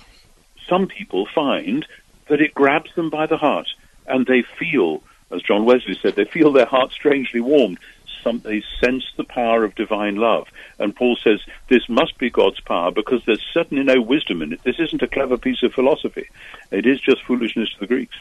some 0.67 0.87
people 0.87 1.25
find 1.25 1.85
that 2.27 2.41
it 2.41 2.53
grabs 2.53 2.93
them 2.95 3.09
by 3.09 3.25
the 3.25 3.37
heart, 3.37 3.67
and 4.07 4.25
they 4.25 4.41
feel, 4.41 5.01
as 5.31 5.41
John 5.41 5.65
Wesley 5.65 5.95
said, 5.95 6.15
they 6.15 6.25
feel 6.25 6.51
their 6.51 6.65
heart 6.65 6.91
strangely 6.91 7.41
warmed. 7.41 7.79
Some, 8.23 8.39
they 8.39 8.63
sense 8.79 9.05
the 9.17 9.23
power 9.23 9.63
of 9.63 9.75
divine 9.75 10.15
love. 10.15 10.47
And 10.77 10.95
Paul 10.95 11.15
says 11.15 11.41
this 11.67 11.87
must 11.87 12.17
be 12.17 12.29
God's 12.29 12.59
power 12.59 12.91
because 12.91 13.23
there's 13.25 13.45
certainly 13.53 13.83
no 13.83 14.01
wisdom 14.01 14.41
in 14.41 14.53
it. 14.53 14.63
This 14.63 14.79
isn't 14.79 15.01
a 15.01 15.07
clever 15.07 15.37
piece 15.37 15.63
of 15.63 15.73
philosophy. 15.73 16.27
It 16.71 16.85
is 16.85 16.99
just 16.99 17.23
foolishness 17.23 17.71
to 17.73 17.79
the 17.79 17.87
Greeks. 17.87 18.15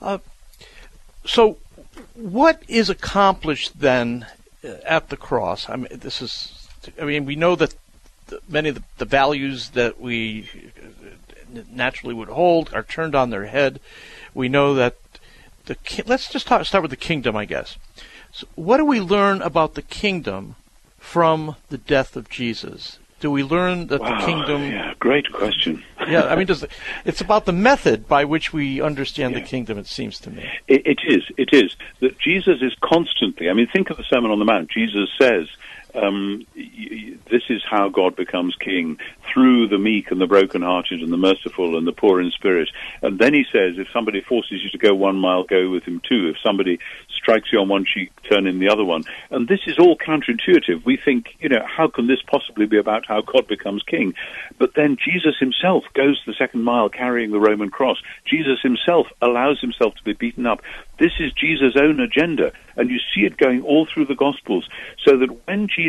Uh, 0.00 0.18
so, 1.24 1.58
what 2.14 2.62
is 2.68 2.90
accomplished 2.90 3.78
then 3.80 4.26
uh, 4.64 4.74
at 4.84 5.08
the 5.08 5.16
cross? 5.16 5.68
I 5.68 5.76
mean, 5.76 5.88
this 5.92 6.20
is. 6.20 6.68
I 7.00 7.04
mean, 7.04 7.24
we 7.24 7.36
know 7.36 7.54
that 7.54 7.74
many 8.48 8.70
of 8.70 8.82
the, 8.98 9.04
values 9.04 9.70
that 9.70 10.00
we 10.00 10.48
uh, 10.76 11.60
naturally 11.70 12.14
would 12.14 12.28
hold 12.28 12.72
are 12.74 12.82
turned 12.82 13.14
on 13.14 13.30
their 13.30 13.46
head. 13.46 13.78
We 14.34 14.48
know 14.48 14.74
that 14.74 14.96
the 15.66 15.76
let's 16.06 16.28
just 16.28 16.46
talk, 16.46 16.64
start 16.66 16.82
with 16.82 16.90
the 16.90 16.96
kingdom, 16.96 17.36
I 17.36 17.44
guess. 17.44 17.76
So 18.32 18.46
what 18.54 18.78
do 18.78 18.84
we 18.84 19.00
learn 19.00 19.42
about 19.42 19.74
the 19.74 19.82
kingdom 19.82 20.56
from 20.98 21.56
the 21.68 21.78
death 21.78 22.16
of 22.16 22.28
Jesus? 22.28 22.98
do 23.22 23.30
we 23.30 23.44
learn 23.44 23.86
that 23.86 24.00
wow, 24.00 24.18
the 24.18 24.26
kingdom? 24.26 24.62
Yeah, 24.62 24.94
great 24.98 25.32
question. 25.32 25.82
yeah, 26.08 26.24
I 26.24 26.34
mean, 26.34 26.46
does 26.46 26.64
it's 27.04 27.20
about 27.20 27.46
the 27.46 27.52
method 27.52 28.08
by 28.08 28.24
which 28.24 28.52
we 28.52 28.82
understand 28.82 29.32
yeah. 29.32 29.40
the 29.40 29.46
kingdom. 29.46 29.78
It 29.78 29.86
seems 29.86 30.18
to 30.20 30.30
me. 30.30 30.44
It, 30.66 30.82
it 30.84 30.98
is. 31.06 31.22
It 31.38 31.50
is 31.52 31.76
that 32.00 32.18
Jesus 32.18 32.60
is 32.60 32.74
constantly. 32.82 33.48
I 33.48 33.52
mean, 33.52 33.68
think 33.72 33.90
of 33.90 33.96
the 33.96 34.02
Sermon 34.02 34.32
on 34.32 34.40
the 34.40 34.44
Mount. 34.44 34.70
Jesus 34.70 35.08
says, 35.20 35.46
um, 35.94 36.46
this 36.54 37.42
is 37.48 37.62
how 37.68 37.88
God 37.88 38.16
becomes 38.16 38.54
king 38.56 38.98
through 39.32 39.68
the 39.68 39.78
meek 39.78 40.10
and 40.10 40.20
the 40.20 40.26
brokenhearted 40.26 41.00
and 41.00 41.12
the 41.12 41.16
merciful 41.16 41.76
and 41.76 41.86
the 41.86 41.92
poor 41.92 42.20
in 42.20 42.30
spirit. 42.30 42.68
And 43.02 43.18
then 43.18 43.34
he 43.34 43.44
says, 43.52 43.78
if 43.78 43.88
somebody 43.92 44.20
forces 44.20 44.62
you 44.62 44.70
to 44.70 44.78
go 44.78 44.94
one 44.94 45.16
mile, 45.16 45.44
go 45.44 45.70
with 45.70 45.84
him 45.84 46.00
too. 46.00 46.28
If 46.28 46.36
somebody 46.42 46.78
strikes 47.22 47.52
you 47.52 47.60
on 47.60 47.68
one 47.68 47.84
cheek, 47.84 48.10
turn 48.22 48.46
in 48.46 48.58
the 48.58 48.68
other 48.68 48.84
one. 48.84 49.04
And 49.30 49.48
this 49.48 49.60
is 49.66 49.78
all 49.78 49.96
counterintuitive. 49.96 50.84
We 50.84 50.96
think, 50.96 51.36
you 51.40 51.48
know, 51.48 51.64
how 51.64 51.88
can 51.88 52.06
this 52.06 52.22
possibly 52.22 52.66
be 52.66 52.78
about 52.78 53.06
how 53.06 53.20
God 53.20 53.46
becomes 53.46 53.82
king? 53.82 54.14
But 54.58 54.74
then 54.74 54.96
Jesus 54.96 55.36
himself 55.38 55.84
goes 55.94 56.20
the 56.26 56.34
second 56.34 56.62
mile 56.62 56.88
carrying 56.88 57.30
the 57.30 57.40
Roman 57.40 57.70
cross. 57.70 57.98
Jesus 58.24 58.60
himself 58.62 59.06
allows 59.20 59.60
himself 59.60 59.94
to 59.94 60.02
be 60.02 60.12
beaten 60.14 60.46
up. 60.46 60.62
This 60.98 61.12
is 61.18 61.32
Jesus' 61.32 61.76
own 61.76 62.00
agenda. 62.00 62.52
And 62.76 62.90
you 62.90 62.98
see 63.14 63.22
it 63.22 63.36
going 63.36 63.62
all 63.62 63.86
through 63.86 64.06
the 64.06 64.14
Gospels. 64.14 64.68
So 65.04 65.16
that 65.18 65.46
when 65.46 65.68
Jesus 65.68 65.81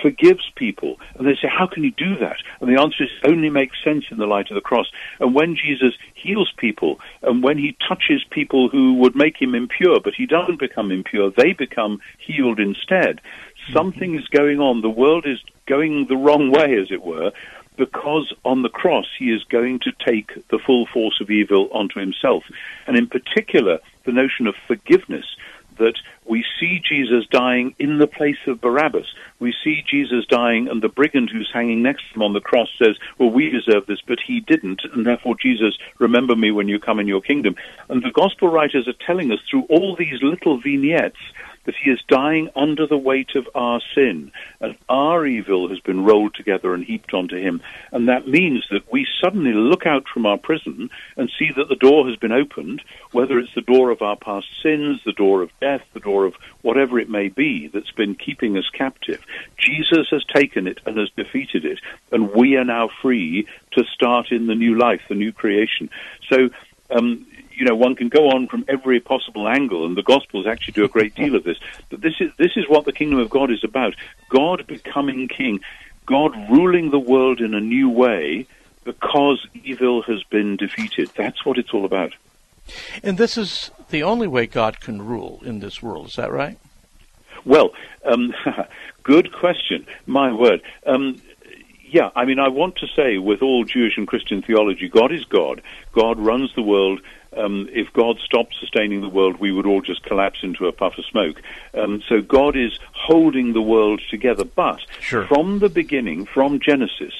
forgives 0.00 0.50
people. 0.56 0.98
And 1.14 1.26
they 1.26 1.34
say, 1.34 1.48
how 1.48 1.66
can 1.66 1.84
you 1.84 1.92
do 1.92 2.16
that? 2.18 2.38
And 2.60 2.68
the 2.68 2.80
answer 2.80 3.04
is 3.04 3.10
only 3.24 3.50
makes 3.50 3.82
sense 3.84 4.04
in 4.10 4.18
the 4.18 4.26
light 4.26 4.50
of 4.50 4.56
the 4.56 4.60
cross. 4.60 4.90
And 5.20 5.34
when 5.34 5.54
Jesus 5.54 5.94
heals 6.14 6.52
people, 6.56 6.98
and 7.22 7.42
when 7.42 7.56
he 7.56 7.76
touches 7.88 8.24
people 8.30 8.68
who 8.68 8.94
would 8.94 9.14
make 9.14 9.40
him 9.40 9.54
impure, 9.54 10.00
but 10.00 10.14
he 10.14 10.26
doesn't 10.26 10.58
become 10.58 10.90
impure, 10.90 11.30
they 11.30 11.52
become 11.52 12.00
healed 12.18 12.58
instead. 12.58 13.20
Something 13.72 14.16
is 14.16 14.26
going 14.28 14.60
on. 14.60 14.80
The 14.80 14.90
world 14.90 15.24
is 15.26 15.38
going 15.66 16.06
the 16.06 16.16
wrong 16.16 16.50
way, 16.50 16.76
as 16.78 16.90
it 16.90 17.02
were, 17.02 17.30
because 17.76 18.32
on 18.44 18.62
the 18.62 18.68
cross 18.68 19.06
he 19.18 19.32
is 19.32 19.44
going 19.44 19.78
to 19.80 19.92
take 20.04 20.48
the 20.48 20.58
full 20.58 20.86
force 20.86 21.20
of 21.20 21.30
evil 21.30 21.68
onto 21.72 22.00
himself. 22.00 22.44
And 22.86 22.96
in 22.96 23.06
particular, 23.06 23.78
the 24.04 24.12
notion 24.12 24.46
of 24.46 24.54
forgiveness 24.66 25.24
that 25.78 25.94
we 26.26 26.44
see 26.58 26.80
Jesus 26.86 27.26
dying 27.30 27.74
in 27.78 27.98
the 27.98 28.06
place 28.06 28.38
of 28.46 28.60
Barabbas. 28.60 29.06
We 29.40 29.54
see 29.64 29.82
Jesus 29.88 30.24
dying, 30.28 30.68
and 30.68 30.82
the 30.82 30.88
brigand 30.88 31.30
who's 31.30 31.50
hanging 31.52 31.82
next 31.82 32.08
to 32.08 32.14
him 32.14 32.22
on 32.22 32.32
the 32.32 32.40
cross 32.40 32.68
says, 32.78 32.96
Well, 33.18 33.30
we 33.30 33.50
deserve 33.50 33.86
this, 33.86 34.00
but 34.06 34.18
he 34.24 34.40
didn't, 34.40 34.82
and 34.92 35.06
therefore, 35.06 35.36
Jesus, 35.40 35.76
remember 35.98 36.36
me 36.36 36.50
when 36.50 36.68
you 36.68 36.78
come 36.78 37.00
in 37.00 37.08
your 37.08 37.20
kingdom. 37.20 37.56
And 37.88 38.02
the 38.02 38.12
gospel 38.12 38.48
writers 38.48 38.88
are 38.88 39.06
telling 39.06 39.32
us 39.32 39.40
through 39.50 39.64
all 39.68 39.96
these 39.96 40.22
little 40.22 40.60
vignettes 40.60 41.18
that 41.64 41.74
he 41.76 41.90
is 41.90 42.00
dying 42.08 42.48
under 42.56 42.86
the 42.86 42.98
weight 42.98 43.34
of 43.34 43.48
our 43.54 43.80
sin, 43.94 44.32
and 44.60 44.76
our 44.88 45.24
evil 45.26 45.68
has 45.68 45.78
been 45.80 46.04
rolled 46.04 46.34
together 46.34 46.74
and 46.74 46.84
heaped 46.84 47.14
onto 47.14 47.36
him. 47.36 47.62
And 47.92 48.08
that 48.08 48.26
means 48.26 48.66
that 48.70 48.90
we 48.92 49.06
suddenly 49.22 49.52
look 49.52 49.86
out 49.86 50.06
from 50.12 50.26
our 50.26 50.38
prison 50.38 50.90
and 51.16 51.30
see 51.38 51.50
that 51.56 51.68
the 51.68 51.76
door 51.76 52.08
has 52.08 52.16
been 52.16 52.32
opened, 52.32 52.82
whether 53.12 53.38
it's 53.38 53.54
the 53.54 53.60
door 53.60 53.90
of 53.90 54.02
our 54.02 54.16
past 54.16 54.46
sins, 54.62 55.00
the 55.04 55.12
door 55.12 55.42
of 55.42 55.50
death, 55.60 55.82
the 55.92 56.00
door 56.00 56.24
of 56.24 56.34
whatever 56.62 56.98
it 56.98 57.08
may 57.08 57.28
be 57.28 57.68
that's 57.68 57.92
been 57.92 58.14
keeping 58.14 58.56
us 58.56 58.68
captive. 58.72 59.24
Jesus 59.56 60.08
has 60.10 60.24
taken 60.24 60.66
it 60.66 60.80
and 60.86 60.98
has 60.98 61.10
defeated 61.16 61.64
it, 61.64 61.78
and 62.10 62.32
we 62.32 62.56
are 62.56 62.64
now 62.64 62.88
free 63.00 63.46
to 63.72 63.84
start 63.84 64.32
in 64.32 64.46
the 64.46 64.54
new 64.54 64.76
life, 64.76 65.02
the 65.08 65.14
new 65.14 65.32
creation. 65.32 65.90
So, 66.28 66.50
um, 66.90 67.26
you 67.62 67.68
know, 67.68 67.76
one 67.76 67.94
can 67.94 68.08
go 68.08 68.30
on 68.30 68.48
from 68.48 68.64
every 68.66 68.98
possible 68.98 69.46
angle, 69.46 69.86
and 69.86 69.96
the 69.96 70.02
Gospels 70.02 70.48
actually 70.48 70.72
do 70.72 70.84
a 70.84 70.88
great 70.88 71.14
deal 71.14 71.36
of 71.36 71.44
this. 71.44 71.58
But 71.90 72.00
this 72.00 72.14
is 72.18 72.32
this 72.36 72.56
is 72.56 72.68
what 72.68 72.86
the 72.86 72.92
kingdom 72.92 73.20
of 73.20 73.30
God 73.30 73.52
is 73.52 73.62
about: 73.62 73.94
God 74.30 74.66
becoming 74.66 75.28
king, 75.28 75.60
God 76.04 76.34
ruling 76.50 76.90
the 76.90 76.98
world 76.98 77.40
in 77.40 77.54
a 77.54 77.60
new 77.60 77.88
way 77.88 78.48
because 78.82 79.46
evil 79.62 80.02
has 80.02 80.24
been 80.24 80.56
defeated. 80.56 81.12
That's 81.14 81.46
what 81.46 81.56
it's 81.56 81.72
all 81.72 81.84
about. 81.84 82.14
And 83.00 83.16
this 83.16 83.38
is 83.38 83.70
the 83.90 84.02
only 84.02 84.26
way 84.26 84.48
God 84.48 84.80
can 84.80 85.00
rule 85.00 85.40
in 85.44 85.60
this 85.60 85.80
world. 85.80 86.08
Is 86.08 86.16
that 86.16 86.32
right? 86.32 86.58
Well, 87.44 87.70
um, 88.04 88.34
good 89.04 89.32
question. 89.32 89.86
My 90.06 90.32
word. 90.32 90.62
Um, 90.84 91.22
yeah, 91.92 92.10
I 92.16 92.24
mean, 92.24 92.38
I 92.38 92.48
want 92.48 92.76
to 92.76 92.86
say, 92.96 93.18
with 93.18 93.42
all 93.42 93.64
Jewish 93.64 93.98
and 93.98 94.08
Christian 94.08 94.40
theology, 94.40 94.88
God 94.88 95.12
is 95.12 95.26
God. 95.26 95.60
God 95.92 96.18
runs 96.18 96.50
the 96.54 96.62
world. 96.62 97.00
Um, 97.36 97.68
if 97.70 97.92
God 97.92 98.18
stopped 98.24 98.54
sustaining 98.58 99.02
the 99.02 99.10
world, 99.10 99.38
we 99.38 99.52
would 99.52 99.66
all 99.66 99.82
just 99.82 100.02
collapse 100.02 100.38
into 100.42 100.66
a 100.66 100.72
puff 100.72 100.96
of 100.96 101.04
smoke. 101.04 101.42
Um, 101.74 102.02
so 102.08 102.22
God 102.22 102.56
is 102.56 102.78
holding 102.92 103.52
the 103.52 103.60
world 103.60 104.00
together. 104.10 104.44
But 104.44 104.80
sure. 105.00 105.26
from 105.26 105.58
the 105.58 105.68
beginning, 105.68 106.24
from 106.24 106.60
Genesis, 106.60 107.12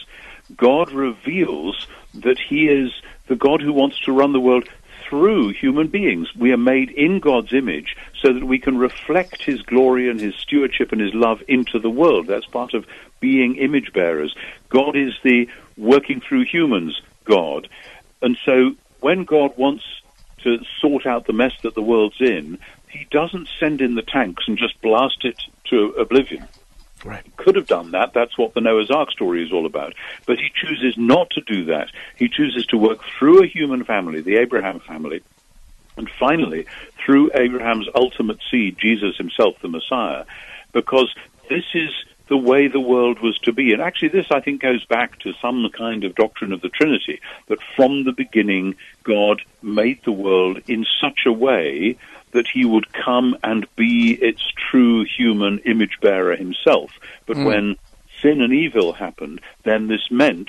God 0.57 0.91
reveals 0.91 1.87
that 2.15 2.39
He 2.39 2.69
is 2.69 2.93
the 3.27 3.37
God 3.37 3.61
who 3.61 3.75
wants 3.75 4.01
to 4.01 4.13
run 4.13 4.33
the 4.33 4.41
world 4.41 4.71
through 5.07 5.51
human 5.51 5.89
beings. 5.89 6.35
We 6.35 6.53
are 6.53 6.59
made 6.59 6.91
in 6.91 7.21
God's 7.21 7.53
image 7.53 7.95
so 8.23 8.33
that 8.33 8.45
we 8.45 8.59
can 8.59 8.79
reflect 8.79 9.43
His 9.43 9.61
glory 9.61 10.09
and 10.09 10.19
His 10.19 10.35
stewardship 10.37 10.93
and 10.93 11.01
His 11.01 11.13
love 11.13 11.43
into 11.47 11.79
the 11.79 11.91
world. 11.91 12.27
That's 12.27 12.47
part 12.47 12.73
of 12.73 12.87
being 13.23 13.57
image 13.57 13.95
bearers. 13.95 14.35
God 14.69 14.97
is 14.97 15.15
the 15.23 15.49
working 15.79 16.21
through 16.21 16.45
humans 16.45 17.01
God. 17.25 17.69
And 18.21 18.37
so 18.45 18.73
when 19.01 19.25
God 19.25 19.57
wants 19.57 19.85
to 20.43 20.59
sort 20.81 21.07
out 21.07 21.27
the 21.27 21.33
mess 21.33 21.53
that 21.63 21.75
the 21.75 21.83
world's 21.83 22.21
in, 22.21 22.59
he 22.91 23.07
doesn't 23.11 23.49
send 23.59 23.81
in 23.81 23.95
the 23.95 24.03
tanks 24.03 24.45
and 24.47 24.59
just 24.59 24.81
blast 24.83 25.25
it 25.25 25.41
to 25.71 25.95
oblivion. 25.99 26.47
Right. 27.05 27.25
He 27.25 27.33
could 27.37 27.57
have 27.57 27.67
done 27.67 27.93
that. 27.93 28.13
That's 28.13 28.37
what 28.37 28.55
the 28.55 28.61
Noah's 28.61 28.91
Ark 28.91 29.11
story 29.11 29.45
is 29.45 29.53
all 29.53 29.67
about. 29.67 29.95
But 30.27 30.39
he 30.39 30.51
chooses 30.55 30.97
not 30.97 31.31
to 31.31 31.41
do 31.41 31.65
that. 31.67 31.89
He 32.17 32.29
chooses 32.29 32.67
to 32.67 32.77
work 32.77 33.01
through 33.19 33.43
a 33.43 33.47
human 33.47 33.85
family, 33.85 34.21
the 34.21 34.37
Abraham 34.37 34.81
family, 34.81 35.23
and 35.97 36.09
finally 36.19 36.67
through 37.05 37.31
Abraham's 37.35 37.89
ultimate 37.95 38.39
seed, 38.51 38.79
Jesus 38.79 39.17
himself, 39.17 39.57
the 39.61 39.69
Messiah, 39.69 40.25
because 40.73 41.13
this 41.49 41.65
is 41.75 41.91
the 42.33 42.39
way 42.39 42.67
the 42.67 42.81
world 42.81 43.21
was 43.21 43.39
to 43.41 43.53
be. 43.53 43.75
And 43.75 43.83
actually, 43.83 44.09
this, 44.09 44.31
I 44.31 44.41
think, 44.41 44.63
goes 44.63 44.83
back 44.87 45.19
to 45.19 45.35
some 45.43 45.69
kind 45.77 46.03
of 46.03 46.15
doctrine 46.15 46.55
of 46.55 46.63
the 46.63 46.71
Trinity, 46.71 47.21
that 47.49 47.59
from 47.77 48.05
the 48.05 48.13
beginning, 48.13 48.77
God 49.05 49.43
made 49.61 50.03
the 50.03 50.13
world 50.13 50.63
in 50.67 50.87
such 50.99 51.27
a 51.27 51.33
way 51.33 51.99
that 52.31 52.49
he 52.49 52.65
would 52.65 52.91
come 52.91 53.37
and 53.43 53.67
be 53.77 54.13
its 54.13 54.43
true 54.71 55.05
human 55.05 55.59
image 55.67 55.99
bearer 56.01 56.35
himself. 56.35 56.91
But 57.27 57.37
mm. 57.37 57.45
when 57.45 57.77
sin 58.23 58.41
and 58.41 58.55
evil 58.55 58.95
happened, 58.95 59.43
then 59.65 59.89
this 59.89 60.11
meant 60.11 60.49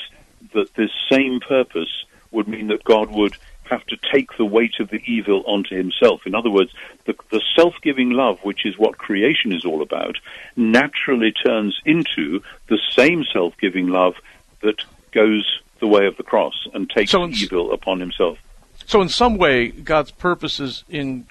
that 0.54 0.74
this 0.76 0.92
same 1.12 1.42
purpose 1.42 2.06
would 2.32 2.48
mean 2.48 2.68
that 2.68 2.86
God 2.86 3.12
would 3.12 3.36
have 3.74 3.86
to 3.88 3.98
take 4.12 4.38
the 4.38 4.46
weight 4.46 4.80
of 4.80 4.90
the 4.90 5.02
evil 5.06 5.44
onto 5.46 5.76
himself. 5.76 6.22
In 6.26 6.36
other 6.36 6.50
words, 6.50 6.72
the, 7.06 7.16
the 7.32 7.42
self 7.56 7.74
giving 7.82 8.12
love, 8.12 8.40
which 8.44 8.66
is 8.66 8.78
what 8.78 8.98
creation 8.98 9.52
is 9.52 9.66
all 9.66 9.82
about, 9.82 10.18
naturally 10.56 11.32
turns 11.32 11.80
into 11.86 12.42
the 12.68 12.80
same 12.92 13.26
self 13.34 13.54
giving 13.60 13.88
love 13.88 14.14
that 14.62 14.84
goes 15.12 15.60
the 15.80 15.88
way 15.88 16.06
of 16.06 16.16
the 16.18 16.24
cross 16.24 16.68
and 16.74 16.90
takes 16.90 17.12
so 17.12 17.28
evil 17.28 17.74
upon 17.74 18.00
himself. 18.00 18.38
So, 18.86 19.02
in 19.02 19.10
some 19.10 19.38
way, 19.38 19.70
God's 19.70 20.12
purposes 20.12 20.84
in 20.90 21.26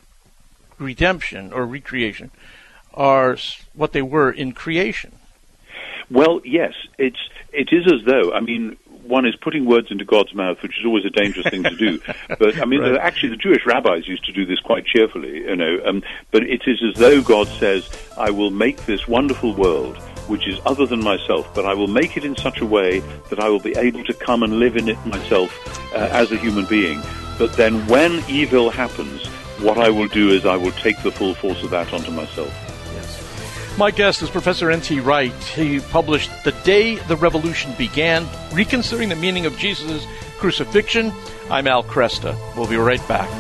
redemption 0.79 1.53
or 1.53 1.65
recreation 1.65 2.31
are 2.95 3.37
what 3.75 3.93
they 3.93 4.03
were 4.03 4.31
in 4.31 4.53
creation. 4.53 5.13
Well, 6.11 6.41
yes, 6.45 6.75
it's 6.99 7.19
it 7.53 7.69
is 7.73 7.87
as 7.87 8.05
though 8.05 8.33
I 8.33 8.41
mean 8.41 8.77
one 9.05 9.27
is 9.27 9.35
putting 9.37 9.65
words 9.65 9.91
into 9.91 10.05
God's 10.05 10.35
mouth, 10.35 10.63
which 10.63 10.79
is 10.79 10.87
always 10.87 11.05
a 11.05 11.11
dangerous 11.11 11.47
thing 11.49 11.63
to 11.65 11.77
do. 11.77 12.01
But 12.39 12.61
I 12.61 12.65
mean, 12.65 12.81
right. 12.81 12.97
actually, 12.97 13.31
the 13.31 13.37
Jewish 13.37 13.65
rabbis 13.67 14.09
used 14.09 14.25
to 14.25 14.33
do 14.33 14.45
this 14.45 14.59
quite 14.61 14.85
cheerfully, 14.85 15.39
you 15.39 15.57
know. 15.57 15.81
Um, 15.85 16.03
but 16.31 16.43
it 16.45 16.63
is 16.67 16.83
as 16.83 16.95
though 16.99 17.21
God 17.23 17.47
says, 17.49 17.89
"I 18.17 18.31
will 18.31 18.51
make 18.51 18.87
this 18.87 19.07
wonderful 19.07 19.55
world." 19.55 19.99
Which 20.29 20.47
is 20.47 20.61
other 20.65 20.87
than 20.87 21.03
myself, 21.03 21.53
but 21.53 21.67
I 21.67 21.75
will 21.75 21.89
make 21.89 22.17
it 22.17 22.25
in 22.25 22.37
such 22.37 22.61
a 22.61 22.65
way 22.65 23.01
that 23.29 23.41
I 23.41 23.49
will 23.49 23.59
be 23.59 23.77
able 23.77 24.05
to 24.05 24.15
come 24.15 24.45
and 24.45 24.61
live 24.61 24.77
in 24.77 24.89
it 24.89 24.97
myself 25.05 25.51
uh, 25.93 26.09
as 26.13 26.31
a 26.31 26.37
human 26.37 26.65
being. 26.67 27.03
But 27.39 27.55
then 27.55 27.85
when 27.89 28.23
evil 28.29 28.71
happens, 28.71 29.27
what 29.59 29.79
I 29.79 29.91
will 29.91 30.07
do 30.07 30.31
is 30.31 30.47
I 30.47 30.57
will 30.57 30.71
take 30.73 31.03
the 31.03 31.11
full 31.11 31.35
force 31.35 31.61
of 31.65 31.71
that 31.71 31.93
onto 31.93 32.13
myself. 32.13 32.72
My 33.79 33.91
guest 33.91 34.21
is 34.21 34.29
Professor 34.29 34.71
N.T. 34.71 35.01
Wright. 35.01 35.33
He 35.33 35.81
published 35.81 36.31
The 36.45 36.53
Day 36.63 36.97
the 36.97 37.17
Revolution 37.17 37.73
Began, 37.79 38.29
Reconsidering 38.53 39.09
the 39.09 39.17
Meaning 39.17 39.47
of 39.47 39.57
Jesus' 39.57 40.07
Crucifixion. 40.37 41.11
I'm 41.51 41.67
Al 41.67 41.83
Kresta. 41.83 42.37
We'll 42.55 42.69
be 42.69 42.77
right 42.77 43.01
back. 43.09 43.31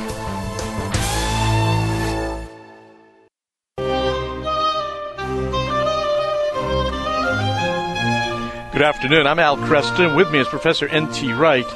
Good 8.72 8.82
afternoon. 8.82 9.26
I'm 9.26 9.38
Al 9.38 9.58
Kresta. 9.58 10.16
With 10.16 10.32
me 10.32 10.38
is 10.38 10.48
Professor 10.48 10.88
N.T. 10.88 11.30
Wright, 11.34 11.66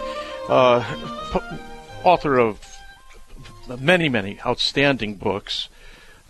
uh, 0.49 0.83
author 2.05 2.39
of 2.39 2.59
many, 3.79 4.09
many 4.09 4.41
outstanding 4.47 5.17
books, 5.17 5.69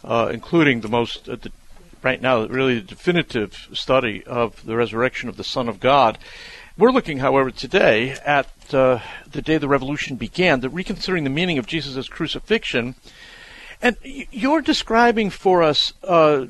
uh, 0.02 0.28
including 0.32 0.80
the 0.80 0.88
most 0.88 1.28
uh, 1.28 1.36
the 1.36 1.52
right 2.02 2.20
now 2.20 2.46
really 2.46 2.80
the 2.80 2.87
definitive 2.87 3.68
study 3.72 4.22
of 4.24 4.64
the 4.64 4.76
resurrection 4.76 5.28
of 5.28 5.37
the 5.37 5.44
Son 5.44 5.68
of 5.68 5.80
God. 5.80 6.18
We're 6.78 6.92
looking, 6.92 7.18
however, 7.18 7.50
today 7.50 8.11
at 8.24 8.74
uh, 8.74 9.00
the 9.30 9.40
day 9.40 9.56
the 9.56 9.68
revolution 9.68 10.16
began, 10.16 10.61
the 10.61 10.68
reconsidering 10.68 11.24
the 11.24 11.30
meaning 11.30 11.59
of 11.59 11.66
Jesus' 11.66 12.09
crucifixion. 12.09 12.96
And 13.80 13.96
you're 14.02 14.61
describing 14.61 15.30
for 15.30 15.62
us 15.62 15.92
uh, 16.02 16.46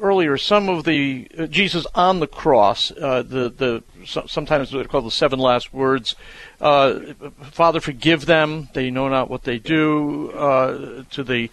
earlier 0.00 0.36
some 0.36 0.68
of 0.68 0.84
the 0.84 1.28
uh, 1.38 1.46
Jesus 1.46 1.86
on 1.94 2.20
the 2.20 2.26
cross, 2.26 2.90
uh, 2.92 3.22
the 3.22 3.48
the 3.50 3.82
sometimes 4.04 4.70
they're 4.70 4.84
called 4.84 5.06
the 5.06 5.10
seven 5.10 5.38
last 5.38 5.72
words. 5.72 6.14
Uh, 6.60 7.00
Father, 7.42 7.80
forgive 7.80 8.26
them; 8.26 8.68
they 8.74 8.90
know 8.90 9.08
not 9.08 9.30
what 9.30 9.42
they 9.44 9.58
do. 9.58 10.30
Uh, 10.32 11.04
to 11.10 11.22
the 11.22 11.50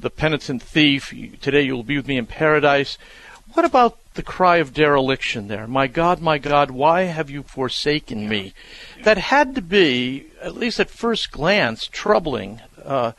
the 0.00 0.10
penitent 0.10 0.62
thief, 0.62 1.14
today 1.40 1.62
you 1.62 1.76
will 1.76 1.82
be 1.82 1.96
with 1.96 2.08
me 2.08 2.16
in 2.16 2.26
paradise. 2.26 2.98
What 3.52 3.64
about 3.64 3.98
the 4.14 4.22
cry 4.22 4.56
of 4.56 4.72
dereliction 4.72 5.48
there? 5.48 5.66
My 5.66 5.86
God, 5.86 6.20
my 6.20 6.38
God, 6.38 6.70
why 6.70 7.02
have 7.02 7.30
you 7.30 7.42
forsaken 7.42 8.28
me? 8.28 8.54
That 9.02 9.18
had 9.18 9.54
to 9.56 9.62
be, 9.62 10.26
at 10.40 10.56
least 10.56 10.80
at 10.80 10.90
first 10.90 11.32
glance, 11.32 11.86
troubling 11.86 12.60
uh, 12.84 13.12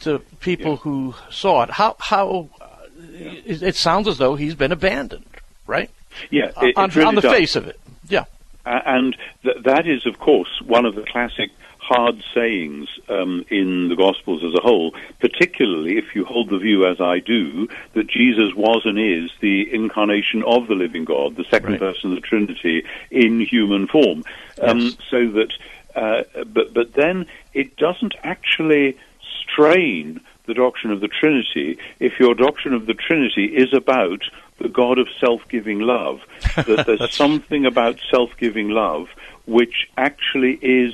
to 0.00 0.20
people 0.40 0.72
yeah. 0.72 0.78
who 0.78 1.14
saw 1.30 1.62
it. 1.62 1.70
How, 1.70 1.96
how 1.98 2.50
it, 2.98 3.62
it, 3.62 3.76
sounds 3.76 4.08
as 4.08 4.18
though 4.18 4.34
he's 4.34 4.54
been 4.54 4.72
abandoned, 4.72 5.24
right? 5.66 5.90
Yeah, 6.30 6.50
it, 6.60 6.76
on, 6.76 6.90
really 6.90 7.04
on, 7.04 7.14
the 7.14 7.20
does. 7.20 7.32
face 7.32 7.56
of 7.56 7.66
it. 7.66 7.80
Yeah. 8.08 8.24
and 8.64 9.16
th- 9.42 9.62
that 9.64 9.86
is, 9.86 10.06
of 10.06 10.18
course, 10.18 10.60
one 10.64 10.84
of 10.84 10.94
the 10.94 11.02
classic 11.02 11.50
hard 11.88 12.22
sayings 12.34 12.86
um, 13.08 13.46
in 13.48 13.88
the 13.88 13.96
Gospels 13.96 14.44
as 14.44 14.52
a 14.54 14.60
whole, 14.60 14.94
particularly 15.20 15.96
if 15.96 16.14
you 16.14 16.24
hold 16.24 16.50
the 16.50 16.58
view, 16.58 16.86
as 16.86 17.00
I 17.00 17.20
do, 17.20 17.66
that 17.94 18.08
Jesus 18.08 18.54
was 18.54 18.82
and 18.84 18.98
is 18.98 19.30
the 19.40 19.72
incarnation 19.72 20.44
of 20.46 20.68
the 20.68 20.74
living 20.74 21.06
God, 21.06 21.36
the 21.36 21.46
second 21.50 21.72
right. 21.72 21.80
person 21.80 22.10
of 22.10 22.16
the 22.16 22.28
Trinity 22.28 22.84
in 23.10 23.40
human 23.40 23.86
form. 23.86 24.22
Um, 24.60 24.80
yes. 24.80 24.96
So 25.10 25.30
that, 25.30 25.52
uh, 25.94 26.44
but 26.44 26.74
but 26.74 26.92
then 26.92 27.26
it 27.54 27.76
doesn't 27.76 28.14
actually 28.22 28.98
strain 29.42 30.20
the 30.44 30.54
doctrine 30.54 30.92
of 30.92 31.00
the 31.00 31.08
Trinity 31.08 31.78
if 32.00 32.20
your 32.20 32.34
doctrine 32.34 32.74
of 32.74 32.84
the 32.84 32.94
Trinity 32.94 33.46
is 33.46 33.72
about 33.72 34.20
the 34.58 34.68
God 34.68 34.98
of 34.98 35.08
self-giving 35.18 35.80
love. 35.80 36.20
That 36.56 36.84
there's 36.86 37.14
something 37.14 37.64
about 37.64 37.98
self-giving 38.10 38.68
love 38.68 39.08
which 39.46 39.88
actually 39.96 40.58
is 40.60 40.92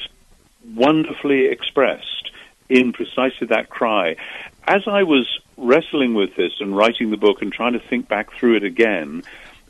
wonderfully 0.75 1.47
expressed 1.47 2.31
in 2.69 2.93
precisely 2.93 3.47
that 3.49 3.69
cry. 3.69 4.17
as 4.67 4.83
I 4.87 5.03
was 5.03 5.41
wrestling 5.57 6.15
with 6.15 6.35
this 6.37 6.53
and 6.61 6.77
writing 6.77 7.11
the 7.11 7.17
book 7.17 7.43
and 7.43 7.53
trying 7.53 7.75
to 7.75 7.79
think 7.79 8.09
back 8.09 8.33
through 8.33 8.57
it 8.57 8.65
again, 8.65 9.23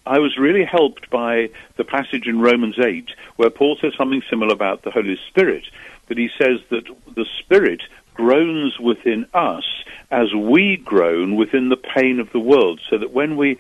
I 0.07 0.19
was 0.19 0.37
really 0.37 0.65
helped 0.65 1.11
by 1.11 1.51
the 1.77 1.85
passage 1.85 2.27
in 2.27 2.41
Romans 2.41 2.79
8 2.79 3.09
where 3.37 3.51
Paul 3.51 3.77
says 3.81 3.93
something 3.97 4.23
similar 4.29 4.53
about 4.53 4.83
the 4.83 4.91
Holy 4.91 5.19
Spirit. 5.29 5.65
That 6.09 6.19
he 6.19 6.29
says 6.39 6.61
that 6.69 6.85
the 7.15 7.27
Spirit 7.39 7.83
groans 8.13 8.79
within 8.79 9.27
us 9.33 9.65
as 10.11 10.33
we 10.35 10.77
groan 10.77 11.37
within 11.37 11.71
the 11.71 11.77
pain 11.77 12.21
of 12.21 12.31
the 12.33 12.39
world, 12.39 12.81
so 12.89 12.99
that 12.99 13.13
when 13.13 13.37
we 13.37 13.59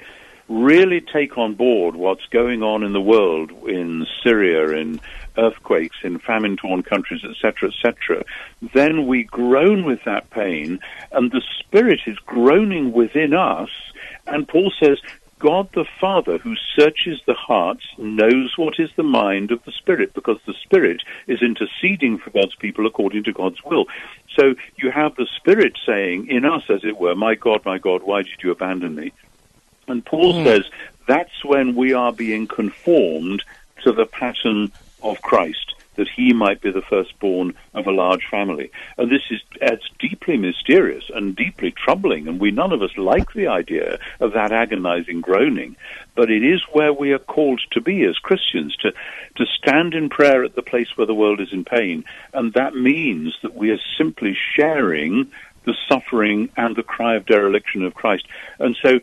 really 0.48 1.00
take 1.00 1.38
on 1.38 1.54
board 1.54 1.96
what's 1.96 2.26
going 2.26 2.62
on 2.62 2.82
in 2.82 2.92
the 2.92 3.00
world, 3.00 3.50
in 3.66 4.06
Syria, 4.22 4.68
in 4.78 5.00
earthquakes, 5.36 5.96
in 6.02 6.18
famine 6.18 6.56
torn 6.56 6.82
countries, 6.82 7.22
etc., 7.24 7.70
etc., 7.70 8.24
then 8.72 9.06
we 9.06 9.24
groan 9.24 9.84
with 9.84 10.02
that 10.04 10.30
pain, 10.30 10.78
and 11.12 11.30
the 11.30 11.42
Spirit 11.60 12.00
is 12.06 12.18
groaning 12.20 12.92
within 12.92 13.34
us. 13.34 13.70
And 14.26 14.48
Paul 14.48 14.72
says, 14.80 14.98
God 15.38 15.68
the 15.74 15.84
Father, 16.00 16.38
who 16.38 16.54
searches 16.74 17.20
the 17.26 17.34
hearts, 17.34 17.84
knows 17.98 18.56
what 18.56 18.78
is 18.78 18.90
the 18.96 19.02
mind 19.02 19.50
of 19.50 19.62
the 19.64 19.72
Spirit, 19.72 20.14
because 20.14 20.38
the 20.46 20.54
Spirit 20.62 21.02
is 21.26 21.42
interceding 21.42 22.18
for 22.18 22.30
God's 22.30 22.54
people 22.54 22.86
according 22.86 23.24
to 23.24 23.32
God's 23.32 23.62
will. 23.62 23.86
So 24.38 24.54
you 24.76 24.90
have 24.90 25.16
the 25.16 25.28
Spirit 25.36 25.76
saying 25.84 26.28
in 26.28 26.44
us, 26.44 26.62
as 26.70 26.82
it 26.84 26.98
were, 26.98 27.14
My 27.14 27.34
God, 27.34 27.64
my 27.64 27.78
God, 27.78 28.02
why 28.02 28.22
did 28.22 28.42
you 28.42 28.52
abandon 28.52 28.94
me? 28.94 29.12
And 29.86 30.04
Paul 30.04 30.32
mm. 30.32 30.44
says 30.44 30.64
that's 31.06 31.44
when 31.44 31.74
we 31.74 31.92
are 31.92 32.12
being 32.12 32.46
conformed 32.46 33.44
to 33.82 33.92
the 33.92 34.06
pattern 34.06 34.72
of 35.04 35.22
Christ 35.22 35.74
that 35.96 36.08
he 36.08 36.32
might 36.32 36.60
be 36.60 36.70
the 36.70 36.82
firstborn 36.82 37.54
of 37.72 37.86
a 37.86 37.92
large 37.92 38.26
family. 38.30 38.70
And 38.98 39.10
this 39.10 39.22
is 39.30 39.40
it's 39.60 39.88
deeply 39.98 40.36
mysterious 40.36 41.04
and 41.12 41.36
deeply 41.36 41.70
troubling, 41.70 42.28
and 42.28 42.40
we 42.40 42.50
none 42.50 42.72
of 42.72 42.82
us 42.82 42.96
like 42.96 43.32
the 43.32 43.46
idea 43.46 43.98
of 44.20 44.32
that 44.32 44.52
agonizing 44.52 45.20
groaning. 45.20 45.76
But 46.14 46.30
it 46.30 46.44
is 46.44 46.62
where 46.72 46.92
we 46.92 47.12
are 47.12 47.18
called 47.18 47.60
to 47.72 47.80
be 47.80 48.04
as 48.04 48.18
Christians, 48.18 48.76
to, 48.78 48.92
to 49.36 49.46
stand 49.46 49.94
in 49.94 50.08
prayer 50.08 50.44
at 50.44 50.54
the 50.54 50.62
place 50.62 50.96
where 50.96 51.06
the 51.06 51.14
world 51.14 51.40
is 51.40 51.52
in 51.52 51.64
pain. 51.64 52.04
And 52.32 52.52
that 52.54 52.74
means 52.74 53.36
that 53.42 53.54
we 53.54 53.70
are 53.70 53.80
simply 53.98 54.36
sharing 54.56 55.30
the 55.64 55.74
suffering 55.88 56.50
and 56.56 56.76
the 56.76 56.82
cry 56.82 57.16
of 57.16 57.26
dereliction 57.26 57.84
of 57.84 57.94
Christ. 57.94 58.26
And 58.58 58.76
so 58.82 59.00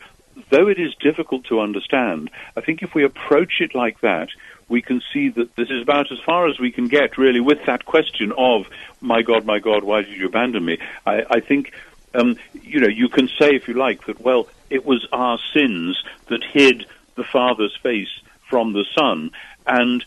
though 0.50 0.68
it 0.68 0.80
is 0.80 0.94
difficult 0.96 1.46
to 1.46 1.60
understand, 1.60 2.30
I 2.56 2.62
think 2.62 2.82
if 2.82 2.94
we 2.94 3.04
approach 3.04 3.62
it 3.62 3.76
like 3.76 4.00
that, 4.02 4.30
we 4.72 4.82
can 4.82 5.02
see 5.14 5.30
that 5.30 5.56
this 5.56 5.70
is 5.70 5.82
about 5.82 6.12
as 6.12 6.20
far 6.26 6.48
as 6.48 6.58
we 6.58 6.72
can 6.72 6.88
get, 6.88 7.18
really, 7.18 7.42
with 7.42 7.66
that 7.66 7.86
question 7.86 8.32
of, 8.38 8.66
my 9.02 9.22
God, 9.22 9.46
my 9.46 9.60
God, 9.60 9.84
why 9.84 10.02
did 10.02 10.18
you 10.18 10.28
abandon 10.28 10.64
me? 10.66 10.80
I, 11.06 11.24
I 11.30 11.40
think, 11.42 11.74
um, 12.16 12.38
you 12.54 12.80
know, 12.80 12.88
you 12.88 13.10
can 13.10 13.28
say, 13.28 13.54
if 13.54 13.68
you 13.68 13.76
like, 13.76 14.06
that, 14.06 14.22
well, 14.22 14.48
it 14.70 14.86
was 14.86 15.06
our 15.12 15.38
sins 15.54 16.02
that 16.28 16.44
hid 16.44 16.86
the 17.16 17.24
Father's 17.26 17.78
face 17.84 18.22
from 18.50 18.72
the 18.72 18.86
Son. 18.98 19.32
And 19.68 20.04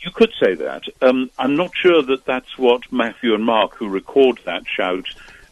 you 0.00 0.10
could 0.10 0.32
say 0.40 0.54
that. 0.54 0.84
Um, 1.02 1.30
I'm 1.38 1.56
not 1.56 1.76
sure 1.76 2.02
that 2.02 2.24
that's 2.24 2.56
what 2.56 2.90
Matthew 2.90 3.34
and 3.34 3.44
Mark, 3.44 3.74
who 3.74 3.88
record 3.88 4.40
that 4.46 4.66
shout, 4.66 5.06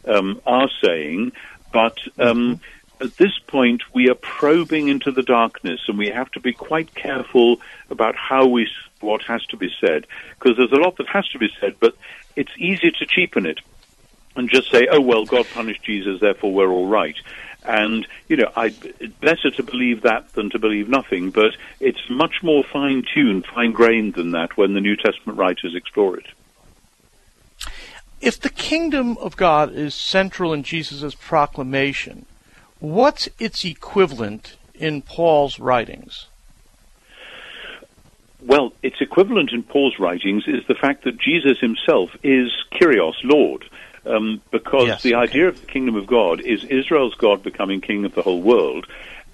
um, 0.05 0.41
are 0.47 0.69
saying, 0.81 1.31
but 1.71 1.97
um, 2.17 2.55
mm-hmm 2.55 2.63
at 3.01 3.17
this 3.17 3.37
point, 3.47 3.81
we 3.93 4.09
are 4.09 4.15
probing 4.15 4.87
into 4.87 5.11
the 5.11 5.23
darkness, 5.23 5.81
and 5.87 5.97
we 5.97 6.09
have 6.09 6.31
to 6.31 6.39
be 6.39 6.53
quite 6.53 6.93
careful 6.95 7.61
about 7.89 8.15
how 8.15 8.45
we 8.45 8.67
what 8.99 9.21
has 9.23 9.45
to 9.45 9.57
be 9.57 9.69
said, 9.79 10.07
because 10.39 10.57
there's 10.57 10.71
a 10.71 10.81
lot 10.81 10.97
that 10.97 11.07
has 11.07 11.27
to 11.29 11.37
be 11.37 11.49
said, 11.59 11.75
but 11.79 11.95
it's 12.35 12.51
easy 12.57 12.89
to 12.89 13.05
cheapen 13.05 13.45
it 13.45 13.59
and 14.35 14.49
just 14.49 14.71
say, 14.71 14.87
"Oh 14.89 15.01
well, 15.01 15.25
God 15.25 15.45
punished 15.53 15.83
Jesus, 15.83 16.19
therefore 16.19 16.51
we're 16.53 16.71
all 16.71 16.87
right." 16.87 17.15
And 17.63 18.07
you 18.27 18.37
know, 18.37 18.51
I, 18.55 18.73
it's 18.99 19.15
better 19.15 19.51
to 19.51 19.63
believe 19.63 20.03
that 20.03 20.33
than 20.33 20.49
to 20.51 20.59
believe 20.59 20.87
nothing. 20.87 21.31
But 21.31 21.55
it's 21.79 22.09
much 22.09 22.41
more 22.41 22.63
fine-tuned, 22.63 23.45
fine-grained 23.45 24.13
than 24.13 24.31
that 24.31 24.57
when 24.57 24.73
the 24.73 24.81
New 24.81 24.95
Testament 24.95 25.37
writers 25.37 25.75
explore 25.75 26.17
it. 26.17 26.27
If 28.21 28.39
the 28.39 28.49
kingdom 28.49 29.17
of 29.17 29.37
God 29.37 29.73
is 29.73 29.93
central 29.93 30.53
in 30.53 30.63
Jesus' 30.63 31.13
proclamation, 31.13 32.25
What's 32.79 33.27
its 33.39 33.65
equivalent 33.65 34.55
in 34.75 35.01
Paul's 35.01 35.59
writings? 35.59 36.27
Well, 38.41 38.71
its 38.83 39.01
equivalent 39.01 39.51
in 39.51 39.63
Paul's 39.63 39.97
writings 39.99 40.43
is 40.47 40.65
the 40.67 40.75
fact 40.75 41.03
that 41.03 41.17
Jesus 41.17 41.59
himself 41.59 42.15
is 42.23 42.51
Kyrios, 42.71 43.15
Lord. 43.23 43.65
Um, 44.05 44.41
because 44.51 44.87
yes, 44.87 45.03
the 45.03 45.15
okay. 45.15 45.23
idea 45.23 45.47
of 45.49 45.59
the 45.59 45.67
kingdom 45.67 45.95
of 45.95 46.07
God 46.07 46.39
is 46.39 46.63
Israel's 46.63 47.15
God 47.15 47.43
becoming 47.43 47.81
king 47.81 48.05
of 48.05 48.15
the 48.15 48.21
whole 48.21 48.41
world. 48.41 48.87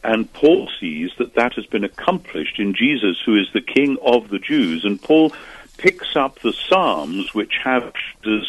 And 0.03 0.31
Paul 0.33 0.67
sees 0.79 1.11
that 1.17 1.35
that 1.35 1.53
has 1.53 1.65
been 1.67 1.83
accomplished 1.83 2.59
in 2.59 2.73
Jesus, 2.73 3.21
who 3.23 3.35
is 3.35 3.47
the 3.53 3.61
king 3.61 3.97
of 4.01 4.29
the 4.29 4.39
Jews. 4.39 4.83
And 4.83 5.01
Paul 5.01 5.31
picks 5.77 6.15
up 6.15 6.39
the 6.39 6.53
Psalms, 6.53 7.33
which 7.33 7.53
have 7.63 7.93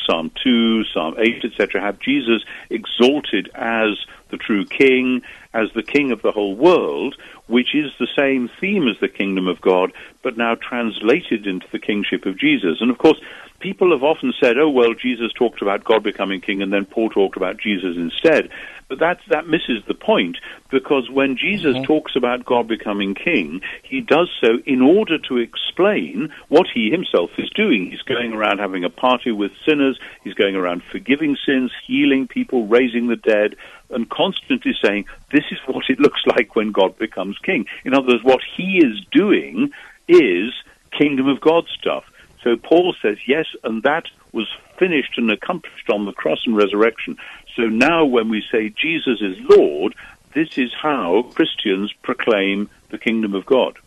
Psalm 0.06 0.30
2, 0.42 0.84
Psalm 0.84 1.16
8, 1.18 1.44
etc., 1.44 1.80
have 1.80 1.98
Jesus 2.00 2.42
exalted 2.70 3.50
as 3.54 3.98
the 4.34 4.44
true 4.44 4.64
king, 4.64 5.22
as 5.54 5.68
the 5.74 5.82
king 5.82 6.12
of 6.12 6.20
the 6.20 6.32
whole 6.32 6.54
world, 6.54 7.14
which 7.46 7.74
is 7.74 7.90
the 7.98 8.08
same 8.18 8.50
theme 8.60 8.88
as 8.88 8.96
the 9.00 9.08
kingdom 9.08 9.48
of 9.48 9.60
God, 9.60 9.92
but 10.22 10.36
now 10.36 10.56
translated 10.56 11.46
into 11.46 11.66
the 11.72 11.78
kingship 11.78 12.26
of 12.26 12.38
Jesus. 12.38 12.78
And 12.80 12.90
of 12.90 12.98
course, 12.98 13.20
people 13.60 13.92
have 13.92 14.02
often 14.02 14.32
said, 14.40 14.58
oh, 14.58 14.68
well, 14.68 14.94
Jesus 14.94 15.32
talked 15.32 15.62
about 15.62 15.84
God 15.84 16.02
becoming 16.02 16.40
king, 16.40 16.60
and 16.60 16.72
then 16.72 16.84
Paul 16.84 17.08
talked 17.08 17.36
about 17.36 17.56
Jesus 17.56 17.96
instead. 17.96 18.50
But 18.88 18.98
that, 18.98 19.20
that 19.30 19.46
misses 19.46 19.82
the 19.88 19.94
point, 19.94 20.36
because 20.70 21.08
when 21.08 21.36
Jesus 21.36 21.74
mm-hmm. 21.74 21.84
talks 21.84 22.16
about 22.16 22.44
God 22.44 22.68
becoming 22.68 23.14
king, 23.14 23.62
he 23.82 24.02
does 24.02 24.30
so 24.40 24.58
in 24.66 24.82
order 24.82 25.18
to 25.28 25.38
explain 25.38 26.30
what 26.48 26.66
he 26.72 26.90
himself 26.90 27.30
is 27.38 27.48
doing. 27.50 27.90
He's 27.90 28.02
going 28.02 28.34
around 28.34 28.58
having 28.58 28.84
a 28.84 28.90
party 28.90 29.32
with 29.32 29.52
sinners, 29.66 29.98
he's 30.22 30.34
going 30.34 30.56
around 30.56 30.82
forgiving 30.82 31.36
sins, 31.46 31.72
healing 31.86 32.28
people, 32.28 32.66
raising 32.66 33.06
the 33.06 33.16
dead, 33.16 33.56
and 33.88 34.08
constantly 34.10 34.74
saying, 34.84 35.06
this 35.32 35.43
is 35.50 35.58
what 35.66 35.84
it 35.88 36.00
looks 36.00 36.20
like 36.26 36.56
when 36.56 36.72
God 36.72 36.96
becomes 36.98 37.38
king. 37.38 37.66
In 37.84 37.94
other 37.94 38.08
words, 38.08 38.24
what 38.24 38.40
he 38.56 38.78
is 38.78 39.04
doing 39.12 39.70
is 40.08 40.52
kingdom 40.90 41.28
of 41.28 41.40
God 41.40 41.66
stuff. 41.68 42.04
So 42.42 42.56
Paul 42.56 42.94
says, 43.00 43.16
yes, 43.26 43.46
and 43.64 43.82
that 43.84 44.04
was 44.32 44.46
finished 44.78 45.16
and 45.16 45.30
accomplished 45.30 45.88
on 45.90 46.04
the 46.04 46.12
cross 46.12 46.40
and 46.46 46.56
resurrection. 46.56 47.16
So 47.56 47.62
now 47.62 48.04
when 48.04 48.28
we 48.28 48.44
say 48.52 48.68
Jesus 48.68 49.20
is 49.20 49.36
Lord, 49.48 49.94
this 50.34 50.58
is 50.58 50.72
how 50.74 51.30
Christians 51.34 51.92
proclaim 52.02 52.68
the 52.90 52.98
kingdom 52.98 53.34
of 53.34 53.46
God. 53.46 53.78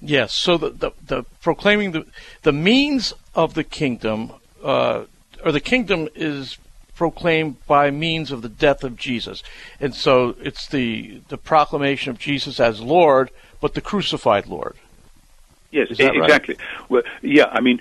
Yes, 0.00 0.32
so 0.32 0.56
the, 0.56 0.70
the, 0.70 0.90
the 1.06 1.22
proclaiming 1.40 1.92
the, 1.92 2.06
the 2.42 2.52
means 2.52 3.14
of 3.34 3.54
the 3.54 3.64
kingdom, 3.64 4.32
uh, 4.62 5.04
or 5.44 5.52
the 5.52 5.60
kingdom 5.60 6.08
is 6.14 6.58
proclaimed 6.94 7.64
by 7.66 7.90
means 7.90 8.30
of 8.30 8.42
the 8.42 8.48
death 8.48 8.84
of 8.84 8.96
Jesus. 8.96 9.42
And 9.80 9.94
so 9.94 10.36
it's 10.40 10.66
the, 10.68 11.20
the 11.28 11.38
proclamation 11.38 12.10
of 12.10 12.18
Jesus 12.18 12.60
as 12.60 12.80
Lord, 12.80 13.30
but 13.60 13.74
the 13.74 13.80
crucified 13.80 14.46
Lord. 14.46 14.76
Yes, 15.70 15.88
exactly. 15.90 16.56
Right? 16.56 16.90
Well, 16.90 17.02
yeah, 17.22 17.46
I 17.50 17.60
mean, 17.60 17.80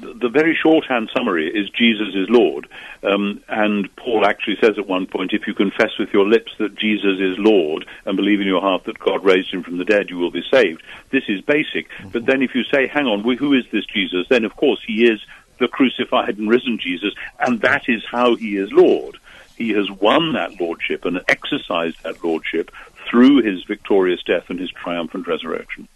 the 0.00 0.30
very 0.30 0.56
shorthand 0.60 1.10
summary 1.14 1.48
is 1.48 1.68
Jesus 1.70 2.14
is 2.14 2.28
Lord. 2.30 2.66
Um, 3.02 3.42
and 3.48 3.94
Paul 3.96 4.26
actually 4.26 4.56
says 4.60 4.78
at 4.78 4.86
one 4.86 5.06
point, 5.06 5.32
if 5.32 5.46
you 5.46 5.54
confess 5.54 5.98
with 5.98 6.12
your 6.12 6.26
lips 6.26 6.52
that 6.58 6.74
Jesus 6.74 7.18
is 7.18 7.38
Lord 7.38 7.86
and 8.04 8.16
believe 8.16 8.40
in 8.40 8.46
your 8.46 8.60
heart 8.60 8.84
that 8.84 8.98
God 8.98 9.24
raised 9.24 9.52
him 9.52 9.62
from 9.62 9.78
the 9.78 9.84
dead, 9.84 10.10
you 10.10 10.18
will 10.18 10.30
be 10.30 10.44
saved. 10.50 10.82
This 11.10 11.24
is 11.28 11.40
basic. 11.42 11.88
Mm-hmm. 11.88 12.08
But 12.10 12.26
then 12.26 12.42
if 12.42 12.54
you 12.54 12.64
say, 12.64 12.86
hang 12.86 13.06
on, 13.06 13.20
who 13.36 13.52
is 13.52 13.64
this 13.70 13.84
Jesus? 13.86 14.26
Then 14.28 14.44
of 14.44 14.56
course 14.56 14.80
he 14.86 15.04
is 15.04 15.20
the 15.60 15.68
crucified 15.68 16.38
and 16.38 16.48
risen 16.48 16.78
Jesus, 16.78 17.14
and 17.38 17.60
that 17.60 17.88
is 17.88 18.02
how 18.10 18.34
he 18.34 18.56
is 18.56 18.72
Lord. 18.72 19.16
He 19.56 19.70
has 19.70 19.90
won 19.90 20.32
that 20.32 20.58
lordship 20.58 21.04
and 21.04 21.20
exercised 21.28 22.02
that 22.02 22.24
lordship 22.24 22.72
through 23.08 23.42
his 23.42 23.62
victorious 23.64 24.22
death 24.24 24.48
and 24.48 24.58
his 24.58 24.70
triumphant 24.70 25.26
resurrection. 25.26 25.86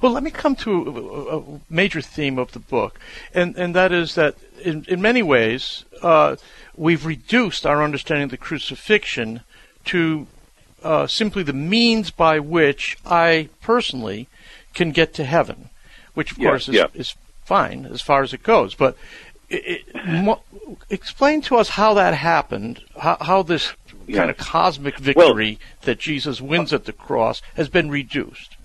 Well, 0.00 0.12
let 0.12 0.22
me 0.22 0.30
come 0.30 0.56
to 0.56 1.60
a, 1.70 1.72
major 1.72 2.00
theme 2.00 2.38
of 2.38 2.52
the 2.52 2.58
book, 2.58 2.98
and, 3.34 3.56
and 3.56 3.74
that 3.74 3.92
is 3.92 4.14
that 4.14 4.36
in, 4.62 4.84
in 4.88 5.02
many 5.02 5.22
ways 5.22 5.84
uh, 6.02 6.36
we've 6.74 7.04
reduced 7.04 7.66
our 7.66 7.82
understanding 7.82 8.24
of 8.24 8.30
the 8.30 8.38
crucifixion 8.38 9.42
to 9.86 10.26
uh, 10.82 11.06
simply 11.06 11.42
the 11.42 11.52
means 11.52 12.10
by 12.10 12.38
which 12.38 12.96
I 13.04 13.50
personally 13.60 14.28
can 14.72 14.92
get 14.92 15.12
to 15.14 15.24
heaven, 15.24 15.68
which 16.14 16.32
of 16.32 16.38
course 16.38 16.68
is, 16.68 16.74
yeah. 16.74 16.86
is, 16.94 17.14
fine 17.46 17.86
as 17.86 18.02
far 18.02 18.22
as 18.22 18.32
it 18.32 18.42
goes. 18.42 18.74
But 18.74 18.96
it, 19.48 19.84
it, 19.94 20.06
mo- 20.06 20.42
explain 20.90 21.40
to 21.42 21.56
us 21.56 21.70
how 21.70 21.94
that 21.94 22.14
happened, 22.14 22.82
how, 22.98 23.16
how 23.20 23.42
this 23.42 23.72
kind 24.12 24.30
of 24.30 24.36
cosmic 24.36 24.98
victory 24.98 25.58
well, 25.60 25.68
that 25.82 25.98
Jesus 25.98 26.40
wins 26.40 26.72
at 26.72 26.84
the 26.84 26.92
cross 26.92 27.42
has 27.54 27.68
been 27.68 27.90
reduced. 27.90 28.55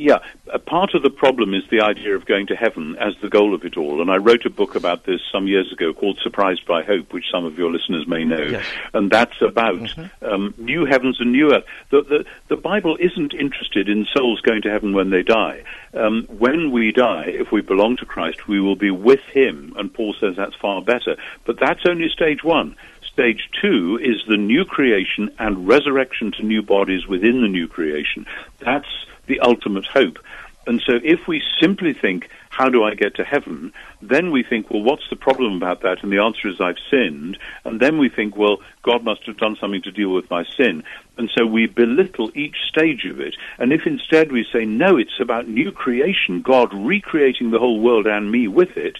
Yeah, 0.00 0.20
a 0.50 0.58
part 0.58 0.94
of 0.94 1.02
the 1.02 1.10
problem 1.10 1.52
is 1.52 1.62
the 1.70 1.82
idea 1.82 2.16
of 2.16 2.24
going 2.24 2.46
to 2.46 2.56
heaven 2.56 2.96
as 2.96 3.12
the 3.20 3.28
goal 3.28 3.54
of 3.54 3.66
it 3.66 3.76
all. 3.76 4.00
And 4.00 4.10
I 4.10 4.16
wrote 4.16 4.46
a 4.46 4.50
book 4.50 4.74
about 4.74 5.04
this 5.04 5.20
some 5.30 5.46
years 5.46 5.70
ago 5.70 5.92
called 5.92 6.18
Surprised 6.22 6.64
by 6.64 6.82
Hope, 6.82 7.12
which 7.12 7.26
some 7.30 7.44
of 7.44 7.58
your 7.58 7.70
listeners 7.70 8.08
may 8.08 8.24
know. 8.24 8.40
Yes. 8.40 8.64
And 8.94 9.10
that's 9.10 9.42
about 9.42 9.74
mm-hmm. 9.74 10.24
um, 10.24 10.54
new 10.56 10.86
heavens 10.86 11.20
and 11.20 11.32
new 11.32 11.52
earth. 11.52 11.64
The, 11.90 12.00
the, 12.00 12.24
the, 12.48 12.56
Bible 12.56 12.96
isn't 12.98 13.34
interested 13.34 13.90
in 13.90 14.06
souls 14.16 14.40
going 14.40 14.62
to 14.62 14.70
heaven 14.70 14.94
when 14.94 15.10
they 15.10 15.22
die. 15.22 15.64
Um, 15.92 16.26
when 16.30 16.70
we 16.70 16.92
die, 16.92 17.26
if 17.26 17.52
we 17.52 17.60
belong 17.60 17.98
to 17.98 18.06
Christ, 18.06 18.48
we 18.48 18.58
will 18.58 18.76
be 18.76 18.90
with 18.90 19.20
Him. 19.34 19.74
And 19.76 19.92
Paul 19.92 20.14
says 20.18 20.34
that's 20.34 20.56
far 20.56 20.80
better. 20.80 21.18
But 21.44 21.60
that's 21.60 21.84
only 21.86 22.08
stage 22.08 22.42
one. 22.42 22.74
Stage 23.12 23.50
two 23.60 23.98
is 24.02 24.24
the 24.26 24.38
new 24.38 24.64
creation 24.64 25.30
and 25.38 25.68
resurrection 25.68 26.32
to 26.38 26.42
new 26.42 26.62
bodies 26.62 27.06
within 27.06 27.42
the 27.42 27.48
new 27.48 27.68
creation. 27.68 28.24
That's 28.60 28.88
the 29.30 29.40
ultimate 29.40 29.86
hope. 29.86 30.18
And 30.66 30.82
so 30.86 31.00
if 31.02 31.26
we 31.26 31.42
simply 31.58 31.94
think, 31.94 32.28
how 32.50 32.68
do 32.68 32.84
I 32.84 32.94
get 32.94 33.14
to 33.14 33.24
heaven? 33.24 33.72
Then 34.02 34.30
we 34.30 34.42
think, 34.42 34.70
well, 34.70 34.82
what's 34.82 35.08
the 35.08 35.16
problem 35.16 35.56
about 35.56 35.80
that? 35.82 36.02
And 36.02 36.12
the 36.12 36.22
answer 36.22 36.48
is, 36.48 36.60
I've 36.60 36.76
sinned. 36.90 37.38
And 37.64 37.80
then 37.80 37.96
we 37.96 38.10
think, 38.10 38.36
well, 38.36 38.58
God 38.82 39.02
must 39.02 39.24
have 39.24 39.38
done 39.38 39.56
something 39.58 39.82
to 39.82 39.90
deal 39.90 40.12
with 40.12 40.28
my 40.30 40.44
sin. 40.56 40.84
And 41.16 41.30
so 41.34 41.46
we 41.46 41.66
belittle 41.66 42.30
each 42.34 42.56
stage 42.68 43.06
of 43.06 43.20
it. 43.20 43.36
And 43.58 43.72
if 43.72 43.86
instead 43.86 44.30
we 44.30 44.46
say, 44.52 44.66
no, 44.66 44.98
it's 44.98 45.18
about 45.18 45.48
new 45.48 45.72
creation, 45.72 46.42
God 46.42 46.74
recreating 46.74 47.50
the 47.50 47.58
whole 47.58 47.80
world 47.80 48.06
and 48.06 48.30
me 48.30 48.46
with 48.46 48.76
it, 48.76 48.98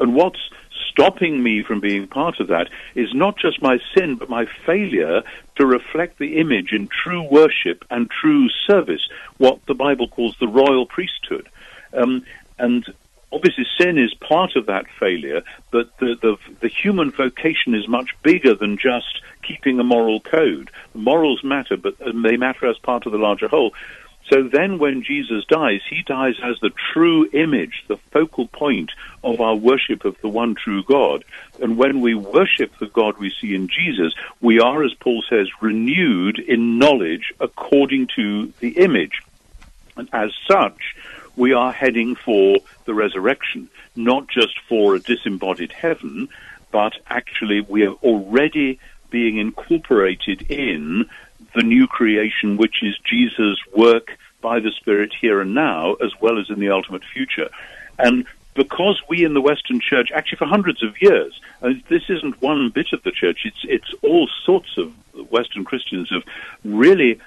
and 0.00 0.14
what's 0.14 0.50
stopping 0.94 1.42
me 1.42 1.64
from 1.64 1.80
being 1.80 2.06
part 2.06 2.38
of 2.38 2.48
that 2.48 2.68
is 2.94 3.12
not 3.12 3.36
just 3.36 3.60
my 3.60 3.78
sin, 3.96 4.14
but 4.14 4.30
my 4.30 4.46
failure 4.64 5.22
to 5.56 5.66
reflect 5.66 6.18
the 6.18 6.38
image 6.38 6.72
in 6.72 6.88
true 6.88 7.22
worship 7.22 7.84
and 7.90 8.08
true 8.08 8.48
service, 8.68 9.08
what 9.38 9.58
the 9.66 9.74
Bible 9.74 10.06
calls 10.06 10.36
the 10.38 10.46
royal 10.46 10.86
priesthood. 10.86 11.48
Um, 11.92 12.24
and 12.58 12.84
obviously 13.32 13.66
sin 13.78 13.98
is 13.98 14.14
part 14.14 14.54
of 14.54 14.66
that 14.66 14.86
failure, 15.00 15.42
but 15.72 15.96
the, 15.98 16.14
the, 16.22 16.36
the, 16.60 16.68
human 16.68 17.10
vocation 17.10 17.74
is 17.74 17.88
much 17.88 18.10
bigger 18.22 18.54
than 18.54 18.78
just 18.78 19.20
keeping 19.42 19.80
a 19.80 19.84
moral 19.84 20.20
code. 20.20 20.70
Morals 20.94 21.42
matter, 21.42 21.76
but 21.76 21.98
they 21.98 22.36
matter 22.36 22.68
as 22.68 22.78
part 22.78 23.04
of 23.06 23.12
the 23.12 23.18
larger 23.18 23.48
whole. 23.48 23.72
So 24.30 24.42
then 24.42 24.78
when 24.78 25.02
Jesus 25.02 25.44
dies, 25.44 25.80
he 25.88 26.02
dies 26.02 26.36
as 26.42 26.58
the 26.60 26.72
true 26.92 27.28
image, 27.32 27.84
the 27.88 27.98
focal 28.10 28.48
point 28.48 28.90
of 29.22 29.40
our 29.40 29.54
worship 29.54 30.04
of 30.04 30.18
the 30.22 30.28
one 30.28 30.54
true 30.54 30.82
God. 30.82 31.24
And 31.60 31.76
when 31.76 32.00
we 32.00 32.14
worship 32.14 32.72
the 32.78 32.86
God 32.86 33.18
we 33.18 33.30
see 33.38 33.54
in 33.54 33.68
Jesus, 33.68 34.14
we 34.40 34.60
are, 34.60 34.82
as 34.82 34.94
Paul 34.94 35.22
says, 35.28 35.48
renewed 35.60 36.38
in 36.38 36.78
knowledge 36.78 37.34
according 37.38 38.08
to 38.16 38.52
the 38.60 38.78
image. 38.78 39.22
And 39.96 40.08
as 40.12 40.30
such, 40.50 40.96
we 41.36 41.52
are 41.52 41.72
heading 41.72 42.14
for 42.14 42.58
the 42.86 42.94
resurrection, 42.94 43.68
not 43.94 44.28
just 44.28 44.58
for 44.68 44.94
a 44.94 45.00
disembodied 45.00 45.72
heaven, 45.72 46.28
but 46.70 46.94
actually 47.08 47.60
we 47.60 47.86
are 47.86 47.94
already 47.94 48.80
being 49.10 49.36
incorporated 49.36 50.50
in 50.50 51.08
the 51.54 51.62
new 51.62 51.86
creation, 51.86 52.56
which 52.56 52.82
is 52.82 52.98
Jesus' 53.04 53.58
work 53.76 54.16
by 54.40 54.60
the 54.60 54.70
Spirit 54.70 55.12
here 55.18 55.40
and 55.40 55.54
now, 55.54 55.94
as 55.94 56.12
well 56.20 56.38
as 56.38 56.50
in 56.50 56.60
the 56.60 56.70
ultimate 56.70 57.04
future. 57.04 57.48
And 57.98 58.26
because 58.54 59.00
we 59.08 59.24
in 59.24 59.34
the 59.34 59.40
Western 59.40 59.80
Church, 59.80 60.10
actually 60.14 60.38
for 60.38 60.46
hundreds 60.46 60.82
of 60.82 61.00
years, 61.00 61.40
and 61.60 61.82
this 61.88 62.02
isn't 62.08 62.40
one 62.40 62.70
bit 62.70 62.92
of 62.92 63.02
the 63.02 63.10
church, 63.10 63.40
it's, 63.44 63.64
it's 63.64 63.94
all 64.02 64.28
sorts 64.44 64.76
of 64.78 64.92
Western 65.30 65.64
Christians 65.64 66.10
have 66.10 66.22
really 66.64 67.20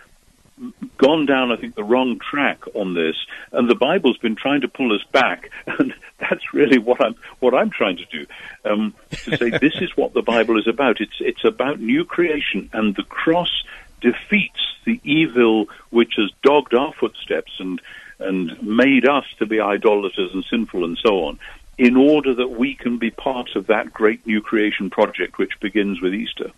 gone 0.98 1.26
down, 1.26 1.52
I 1.52 1.56
think, 1.56 1.76
the 1.76 1.84
wrong 1.84 2.20
track 2.20 2.60
on 2.74 2.94
this, 2.94 3.16
and 3.52 3.70
the 3.70 3.76
Bible's 3.76 4.18
been 4.18 4.36
trying 4.36 4.62
to 4.62 4.68
pull 4.68 4.94
us 4.94 5.04
back, 5.12 5.52
and 5.68 5.94
that's 6.20 6.54
really 6.54 6.78
what 6.78 7.04
I'm 7.04 7.16
what 7.40 7.54
I'm 7.54 7.70
trying 7.70 7.98
to 7.98 8.06
do. 8.06 8.26
Um, 8.66 8.94
to 9.12 9.38
say 9.38 9.50
this 9.62 9.76
is 9.82 9.96
what 9.96 10.14
the 10.14 10.22
Bible 10.22 10.58
is 10.58 10.68
about. 10.68 11.00
It's 11.02 11.18
it's 11.20 11.46
about 11.46 11.80
new 11.80 12.06
creation, 12.06 12.70
and 12.74 12.96
the 12.96 13.04
cross 13.04 13.64
defeats 14.02 14.60
the 14.86 15.00
evil 15.04 15.68
which 15.90 16.14
has 16.18 16.32
dogged 16.44 16.74
our 16.74 16.94
footsteps 16.94 17.52
and 17.60 17.82
and 18.20 18.62
made 18.64 19.08
us 19.08 19.26
to 19.38 19.46
be 19.46 19.60
idolaters 19.60 20.32
and 20.34 20.44
sinful 20.50 20.84
and 20.84 20.98
so 20.98 21.26
on, 21.26 21.38
in 21.78 21.96
order 21.96 22.34
that 22.34 22.48
we 22.48 22.74
can 22.74 22.98
be 22.98 23.12
part 23.12 23.56
of 23.56 23.68
that 23.68 23.94
great 23.94 24.26
new 24.26 24.42
creation 24.42 24.90
project 24.90 25.38
which 25.38 25.60
begins 25.60 26.02
with 26.02 26.14
Easter. 26.14 26.52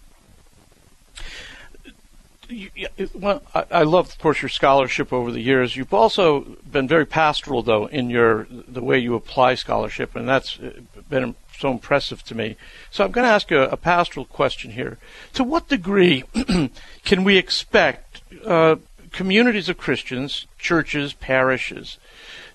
Well, 3.13 3.43
I 3.53 3.83
love, 3.83 4.07
of 4.07 4.17
course, 4.17 4.41
your 4.41 4.49
scholarship 4.49 5.13
over 5.13 5.31
the 5.31 5.41
years. 5.41 5.75
You've 5.75 5.93
also 5.93 6.57
been 6.71 6.87
very 6.87 7.05
pastoral, 7.05 7.61
though, 7.61 7.85
in 7.85 8.09
your 8.09 8.47
the 8.49 8.81
way 8.81 8.97
you 8.97 9.13
apply 9.13 9.53
scholarship, 9.55 10.15
and 10.15 10.27
that's 10.27 10.59
uh, 10.59 10.71
been 11.09 11.35
so 11.59 11.71
impressive 11.71 12.23
to 12.23 12.35
me. 12.35 12.55
So 12.89 13.03
I'm 13.03 13.11
going 13.11 13.25
to 13.25 13.31
ask 13.31 13.51
a, 13.51 13.63
a 13.63 13.77
pastoral 13.77 14.25
question 14.25 14.71
here. 14.71 14.97
To 15.33 15.43
what 15.43 15.67
degree 15.67 16.23
can 17.03 17.23
we 17.23 17.37
expect 17.37 18.21
uh, 18.45 18.77
communities 19.11 19.69
of 19.69 19.77
Christians, 19.77 20.47
churches, 20.57 21.13
parishes, 21.13 21.97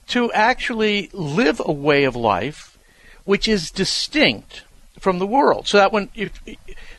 to 0.08 0.32
actually 0.32 1.10
live 1.12 1.60
a 1.64 1.72
way 1.72 2.04
of 2.04 2.16
life 2.16 2.78
which 3.24 3.48
is 3.48 3.70
distinct 3.70 4.62
from 4.98 5.18
the 5.18 5.26
world, 5.26 5.66
so 5.66 5.76
that 5.78 5.92
when 5.92 6.08
if, 6.14 6.40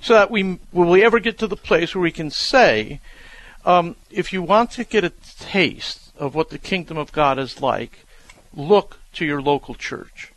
so 0.01 0.13
that 0.13 0.29
we 0.29 0.59
will 0.71 0.89
we 0.89 1.03
ever 1.03 1.19
get 1.19 1.37
to 1.39 1.47
the 1.47 1.55
place 1.55 1.95
where 1.95 2.01
we 2.01 2.11
can 2.11 2.29
say, 2.29 2.99
um, 3.63 3.95
if 4.11 4.31
you 4.33 4.41
want 4.41 4.71
to 4.71 4.83
get 4.83 5.03
a 5.03 5.11
taste 5.39 6.11
of 6.17 6.35
what 6.35 6.49
the 6.49 6.57
kingdom 6.57 6.97
of 6.97 7.11
God 7.11 7.39
is 7.39 7.61
like, 7.61 8.05
look 8.53 8.99
to 9.13 9.25
your 9.25 9.41
local 9.41 9.75
church. 9.75 10.31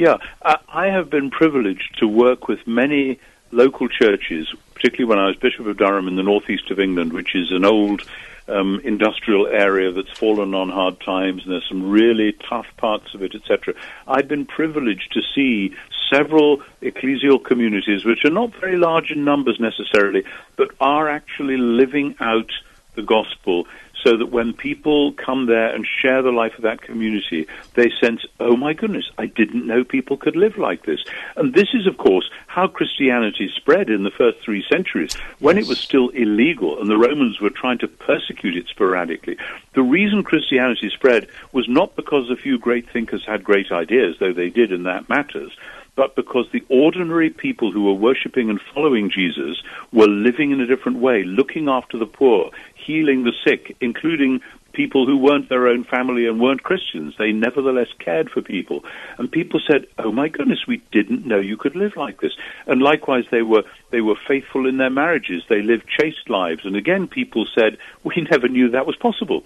Yeah, 0.00 0.16
I 0.40 0.86
have 0.86 1.10
been 1.10 1.28
privileged 1.28 1.98
to 1.98 2.08
work 2.08 2.48
with 2.48 2.66
many 2.66 3.20
local 3.50 3.86
churches, 3.86 4.48
particularly 4.72 5.06
when 5.10 5.18
I 5.18 5.26
was 5.26 5.36
Bishop 5.36 5.66
of 5.66 5.76
Durham 5.76 6.08
in 6.08 6.16
the 6.16 6.22
northeast 6.22 6.70
of 6.70 6.80
England, 6.80 7.12
which 7.12 7.34
is 7.34 7.52
an 7.52 7.66
old 7.66 8.08
um, 8.48 8.80
industrial 8.82 9.46
area 9.46 9.92
that's 9.92 10.10
fallen 10.10 10.54
on 10.54 10.70
hard 10.70 11.02
times, 11.02 11.42
and 11.42 11.52
there's 11.52 11.68
some 11.68 11.90
really 11.90 12.32
tough 12.32 12.66
parts 12.78 13.12
of 13.14 13.22
it, 13.22 13.34
etc. 13.34 13.74
I've 14.08 14.26
been 14.26 14.46
privileged 14.46 15.12
to 15.12 15.20
see 15.34 15.76
several 16.08 16.62
ecclesial 16.80 17.44
communities, 17.44 18.02
which 18.06 18.24
are 18.24 18.30
not 18.30 18.54
very 18.54 18.78
large 18.78 19.10
in 19.10 19.22
numbers 19.26 19.60
necessarily, 19.60 20.24
but 20.56 20.70
are 20.80 21.10
actually 21.10 21.58
living 21.58 22.14
out 22.20 22.50
the 22.94 23.02
gospel 23.02 23.66
so 24.02 24.16
that 24.16 24.30
when 24.30 24.52
people 24.52 25.12
come 25.12 25.46
there 25.46 25.74
and 25.74 25.86
share 25.86 26.22
the 26.22 26.30
life 26.30 26.54
of 26.56 26.62
that 26.62 26.82
community, 26.82 27.46
they 27.74 27.90
sense, 28.00 28.24
oh 28.38 28.56
my 28.56 28.72
goodness, 28.72 29.10
I 29.18 29.26
didn't 29.26 29.66
know 29.66 29.84
people 29.84 30.16
could 30.16 30.36
live 30.36 30.58
like 30.58 30.84
this. 30.84 31.00
And 31.36 31.54
this 31.54 31.68
is, 31.74 31.86
of 31.86 31.98
course, 31.98 32.30
how 32.46 32.66
Christianity 32.66 33.50
spread 33.54 33.90
in 33.90 34.02
the 34.02 34.10
first 34.10 34.38
three 34.40 34.64
centuries, 34.70 35.14
when 35.38 35.56
yes. 35.56 35.66
it 35.66 35.68
was 35.68 35.78
still 35.78 36.08
illegal 36.10 36.80
and 36.80 36.90
the 36.90 36.98
Romans 36.98 37.40
were 37.40 37.50
trying 37.50 37.78
to 37.78 37.88
persecute 37.88 38.56
it 38.56 38.66
sporadically. 38.68 39.36
The 39.74 39.82
reason 39.82 40.22
Christianity 40.22 40.90
spread 40.90 41.28
was 41.52 41.68
not 41.68 41.96
because 41.96 42.30
a 42.30 42.36
few 42.36 42.58
great 42.58 42.90
thinkers 42.90 43.24
had 43.24 43.44
great 43.44 43.70
ideas, 43.70 44.16
though 44.18 44.32
they 44.32 44.50
did, 44.50 44.72
and 44.72 44.86
that 44.86 45.08
matters 45.08 45.52
but 45.96 46.16
because 46.16 46.46
the 46.52 46.64
ordinary 46.68 47.30
people 47.30 47.72
who 47.72 47.84
were 47.84 47.92
worshipping 47.92 48.50
and 48.50 48.60
following 48.74 49.10
Jesus 49.10 49.62
were 49.92 50.08
living 50.08 50.50
in 50.50 50.60
a 50.60 50.66
different 50.66 50.98
way, 50.98 51.24
looking 51.24 51.68
after 51.68 51.98
the 51.98 52.06
poor, 52.06 52.50
healing 52.74 53.24
the 53.24 53.32
sick, 53.44 53.76
including 53.80 54.40
people 54.72 55.06
who 55.06 55.16
weren't 55.16 55.48
their 55.48 55.66
own 55.66 55.84
family 55.84 56.26
and 56.26 56.40
weren't 56.40 56.62
Christians. 56.62 57.14
They 57.18 57.32
nevertheless 57.32 57.88
cared 57.98 58.30
for 58.30 58.40
people. 58.40 58.84
And 59.18 59.30
people 59.30 59.60
said, 59.60 59.86
"Oh 59.98 60.12
my 60.12 60.28
goodness, 60.28 60.66
we 60.66 60.78
didn't 60.92 61.26
know 61.26 61.38
you 61.38 61.56
could 61.56 61.76
live 61.76 61.96
like 61.96 62.20
this." 62.20 62.36
And 62.66 62.80
likewise 62.80 63.24
they 63.30 63.42
were 63.42 63.64
they 63.90 64.00
were 64.00 64.16
faithful 64.28 64.66
in 64.66 64.76
their 64.76 64.90
marriages. 64.90 65.42
They 65.48 65.62
lived 65.62 65.88
chaste 65.88 66.30
lives. 66.30 66.64
And 66.64 66.76
again 66.76 67.08
people 67.08 67.46
said, 67.46 67.78
"We 68.04 68.26
never 68.30 68.48
knew 68.48 68.70
that 68.70 68.86
was 68.86 68.96
possible." 68.96 69.44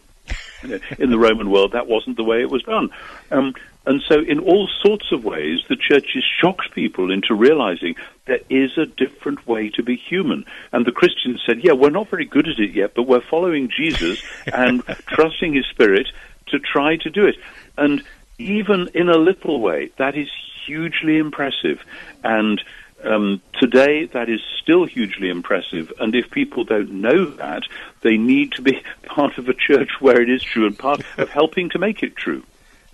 in 0.98 1.10
the 1.10 1.18
Roman 1.18 1.50
world, 1.50 1.72
that 1.72 1.86
wasn't 1.86 2.16
the 2.16 2.24
way 2.24 2.40
it 2.40 2.50
was 2.50 2.62
done. 2.62 2.88
Um, 3.30 3.54
and 3.86 4.02
so, 4.08 4.20
in 4.20 4.38
all 4.38 4.68
sorts 4.82 5.12
of 5.12 5.24
ways, 5.24 5.60
the 5.68 5.76
church 5.76 6.12
has 6.14 6.24
shocked 6.40 6.72
people 6.74 7.10
into 7.10 7.34
realizing 7.34 7.96
there 8.26 8.40
is 8.48 8.78
a 8.78 8.86
different 8.86 9.46
way 9.46 9.68
to 9.70 9.82
be 9.82 9.96
human. 9.96 10.46
And 10.72 10.86
the 10.86 10.92
Christians 10.92 11.42
said, 11.46 11.62
yeah, 11.62 11.72
we're 11.72 11.90
not 11.90 12.08
very 12.08 12.24
good 12.24 12.48
at 12.48 12.58
it 12.58 12.72
yet, 12.72 12.94
but 12.94 13.02
we're 13.02 13.20
following 13.20 13.68
Jesus 13.68 14.22
and 14.46 14.82
trusting 15.06 15.52
his 15.52 15.66
spirit 15.66 16.08
to 16.46 16.58
try 16.58 16.96
to 16.96 17.10
do 17.10 17.26
it. 17.26 17.36
And 17.76 18.02
even 18.38 18.88
in 18.94 19.10
a 19.10 19.18
little 19.18 19.60
way, 19.60 19.90
that 19.98 20.16
is 20.16 20.28
hugely 20.64 21.18
impressive. 21.18 21.84
And 22.22 22.62
um, 23.04 23.42
today, 23.60 24.06
that 24.06 24.30
is 24.30 24.40
still 24.62 24.86
hugely 24.86 25.28
impressive. 25.28 25.92
And 26.00 26.14
if 26.14 26.30
people 26.30 26.64
don't 26.64 26.90
know 26.90 27.26
that, 27.26 27.64
they 28.00 28.16
need 28.16 28.52
to 28.52 28.62
be 28.62 28.82
part 29.04 29.36
of 29.36 29.46
a 29.50 29.54
church 29.54 29.90
where 30.00 30.22
it 30.22 30.30
is 30.30 30.42
true 30.42 30.66
and 30.66 30.78
part 30.78 31.02
of 31.18 31.28
helping 31.28 31.68
to 31.70 31.78
make 31.78 32.02
it 32.02 32.16
true. 32.16 32.44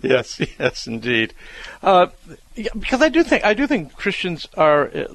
Yes, 0.09 0.41
yes, 0.59 0.87
indeed. 0.87 1.33
Uh, 1.83 2.07
because 2.55 3.03
I 3.03 3.09
do 3.09 3.23
think 3.23 3.45
I 3.45 3.53
do 3.53 3.67
think 3.67 3.95
Christians 3.95 4.47
are, 4.57 4.87
uh, 4.87 5.05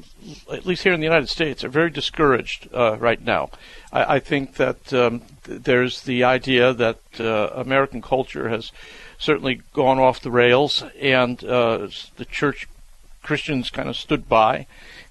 at 0.53 0.65
least 0.65 0.85
here 0.85 0.93
in 0.93 1.01
the 1.01 1.07
United 1.07 1.29
States, 1.29 1.65
are 1.65 1.69
very 1.69 1.91
discouraged 1.91 2.69
uh, 2.73 2.97
right 2.99 3.21
now. 3.21 3.51
I, 3.93 4.17
I 4.17 4.19
think 4.21 4.55
that 4.55 4.93
um, 4.93 5.23
th- 5.43 5.63
there's 5.63 6.03
the 6.03 6.23
idea 6.23 6.73
that 6.73 7.01
uh, 7.19 7.51
American 7.55 8.01
culture 8.01 8.49
has 8.49 8.71
certainly 9.19 9.63
gone 9.73 9.99
off 9.99 10.21
the 10.21 10.31
rails, 10.31 10.85
and 11.01 11.43
uh, 11.43 11.89
the 12.17 12.25
church 12.25 12.69
Christians 13.25 13.71
kind 13.71 13.89
of 13.89 13.97
stood 13.97 14.29
by, 14.29 14.67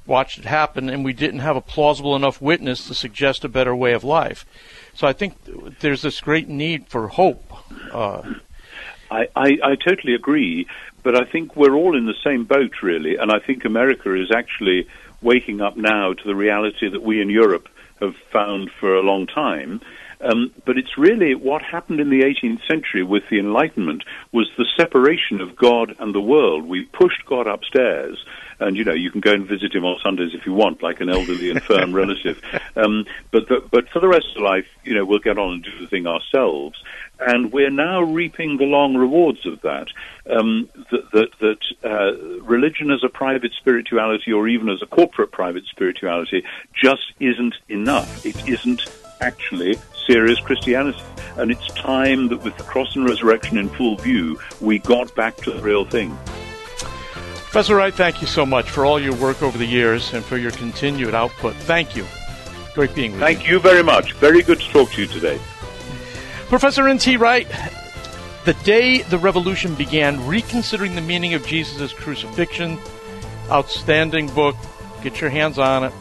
watched 0.05 0.37
it 0.37 0.45
happen, 0.45 0.89
and 0.89 1.03
we 1.03 1.11
didn't 1.11 1.41
have 1.41 1.57
a 1.57 1.61
plausible 1.61 2.15
enough 2.15 2.41
witness 2.41 2.87
to 2.87 2.93
suggest 2.93 3.43
a 3.43 3.49
better 3.49 3.75
way 3.75 3.91
of 3.91 4.05
life. 4.05 4.45
So 4.93 5.05
I 5.05 5.11
think 5.11 5.35
there's 5.81 6.01
this 6.01 6.21
great 6.21 6.47
need 6.47 6.87
for 6.87 7.09
hope. 7.09 7.51
I, 9.11 9.27
I, 9.35 9.57
I 9.63 9.75
totally 9.75 10.15
agree, 10.15 10.67
but 11.03 11.15
I 11.15 11.25
think 11.25 11.55
we're 11.55 11.75
all 11.75 11.97
in 11.97 12.05
the 12.05 12.15
same 12.23 12.45
boat, 12.45 12.81
really, 12.81 13.17
and 13.17 13.31
I 13.31 13.39
think 13.39 13.65
America 13.65 14.13
is 14.13 14.31
actually 14.31 14.87
waking 15.21 15.61
up 15.61 15.77
now 15.77 16.13
to 16.13 16.23
the 16.23 16.35
reality 16.35 16.89
that 16.89 17.01
we 17.01 17.21
in 17.21 17.29
Europe 17.29 17.67
have 17.99 18.15
found 18.31 18.71
for 18.71 18.95
a 18.95 19.01
long 19.01 19.27
time. 19.27 19.81
Um, 20.21 20.51
but 20.65 20.77
it's 20.77 20.97
really 20.97 21.35
what 21.35 21.61
happened 21.61 21.99
in 21.99 22.09
the 22.09 22.21
18th 22.21 22.65
century 22.67 23.03
with 23.03 23.23
the 23.29 23.39
Enlightenment 23.39 24.03
was 24.31 24.49
the 24.57 24.65
separation 24.77 25.41
of 25.41 25.55
God 25.55 25.95
and 25.99 26.13
the 26.13 26.21
world. 26.21 26.65
We 26.65 26.83
pushed 26.85 27.25
God 27.25 27.47
upstairs, 27.47 28.23
and 28.59 28.77
you 28.77 28.83
know 28.83 28.93
you 28.93 29.11
can 29.11 29.21
go 29.21 29.33
and 29.33 29.45
visit 29.45 29.73
him 29.73 29.85
on 29.85 29.99
Sundays 30.01 30.33
if 30.33 30.45
you 30.45 30.53
want, 30.53 30.81
like 30.81 31.01
an 31.01 31.09
elderly 31.09 31.49
infirm 31.49 31.93
relative. 31.95 32.41
Um, 32.75 33.05
but 33.31 33.47
the, 33.47 33.61
but 33.69 33.89
for 33.89 33.99
the 33.99 34.07
rest 34.07 34.27
of 34.35 34.41
life, 34.41 34.67
you 34.83 34.93
know, 34.93 35.05
we'll 35.05 35.19
get 35.19 35.37
on 35.37 35.53
and 35.53 35.63
do 35.63 35.79
the 35.79 35.87
thing 35.87 36.07
ourselves. 36.07 36.81
And 37.19 37.51
we're 37.51 37.71
now 37.71 38.01
reaping 38.01 38.57
the 38.57 38.65
long 38.65 38.95
rewards 38.95 39.45
of 39.45 39.61
that. 39.61 39.87
Um, 40.29 40.69
that 40.91 41.11
that, 41.11 41.29
that 41.39 41.89
uh, 41.89 42.41
religion 42.43 42.91
as 42.91 43.03
a 43.03 43.09
private 43.09 43.53
spirituality, 43.53 44.31
or 44.31 44.47
even 44.47 44.69
as 44.69 44.81
a 44.81 44.85
corporate 44.85 45.31
private 45.31 45.65
spirituality, 45.65 46.43
just 46.73 47.13
isn't 47.19 47.55
enough. 47.69 48.25
It 48.25 48.47
isn't 48.47 48.81
actually 49.21 49.77
serious 50.05 50.39
Christianity. 50.39 51.01
And 51.37 51.51
it's 51.51 51.67
time 51.67 52.29
that 52.29 52.43
with 52.43 52.57
the 52.57 52.63
cross 52.63 52.95
and 52.95 53.07
resurrection 53.07 53.57
in 53.57 53.69
full 53.69 53.97
view, 53.97 54.39
we 54.61 54.79
got 54.79 55.13
back 55.15 55.35
to 55.37 55.51
the 55.51 55.61
real 55.61 55.85
thing. 55.85 56.17
Professor 57.35 57.75
Wright, 57.75 57.93
thank 57.93 58.21
you 58.21 58.27
so 58.27 58.45
much 58.45 58.69
for 58.69 58.85
all 58.85 58.99
your 58.99 59.15
work 59.15 59.41
over 59.41 59.57
the 59.57 59.65
years 59.65 60.13
and 60.13 60.23
for 60.23 60.37
your 60.37 60.51
continued 60.51 61.13
output. 61.13 61.55
Thank 61.55 61.95
you. 61.95 62.05
Great 62.73 62.93
being 62.93 63.13
with 63.13 63.21
thank 63.21 63.39
you. 63.39 63.43
Thank 63.43 63.49
you 63.49 63.59
very 63.59 63.83
much. 63.83 64.13
Very 64.13 64.41
good 64.41 64.59
to 64.59 64.69
talk 64.71 64.91
to 64.91 65.01
you 65.01 65.07
today. 65.07 65.39
Professor 66.49 66.87
N.T. 66.87 67.17
Wright, 67.17 67.47
the 68.43 68.53
day 68.65 69.01
the 69.03 69.17
revolution 69.17 69.73
began, 69.75 70.25
reconsidering 70.27 70.95
the 70.95 71.01
meaning 71.01 71.33
of 71.33 71.45
Jesus' 71.47 71.93
crucifixion, 71.93 72.77
outstanding 73.49 74.27
book. 74.27 74.55
Get 75.01 75.21
your 75.21 75.29
hands 75.29 75.57
on 75.57 75.85
it. 75.85 75.93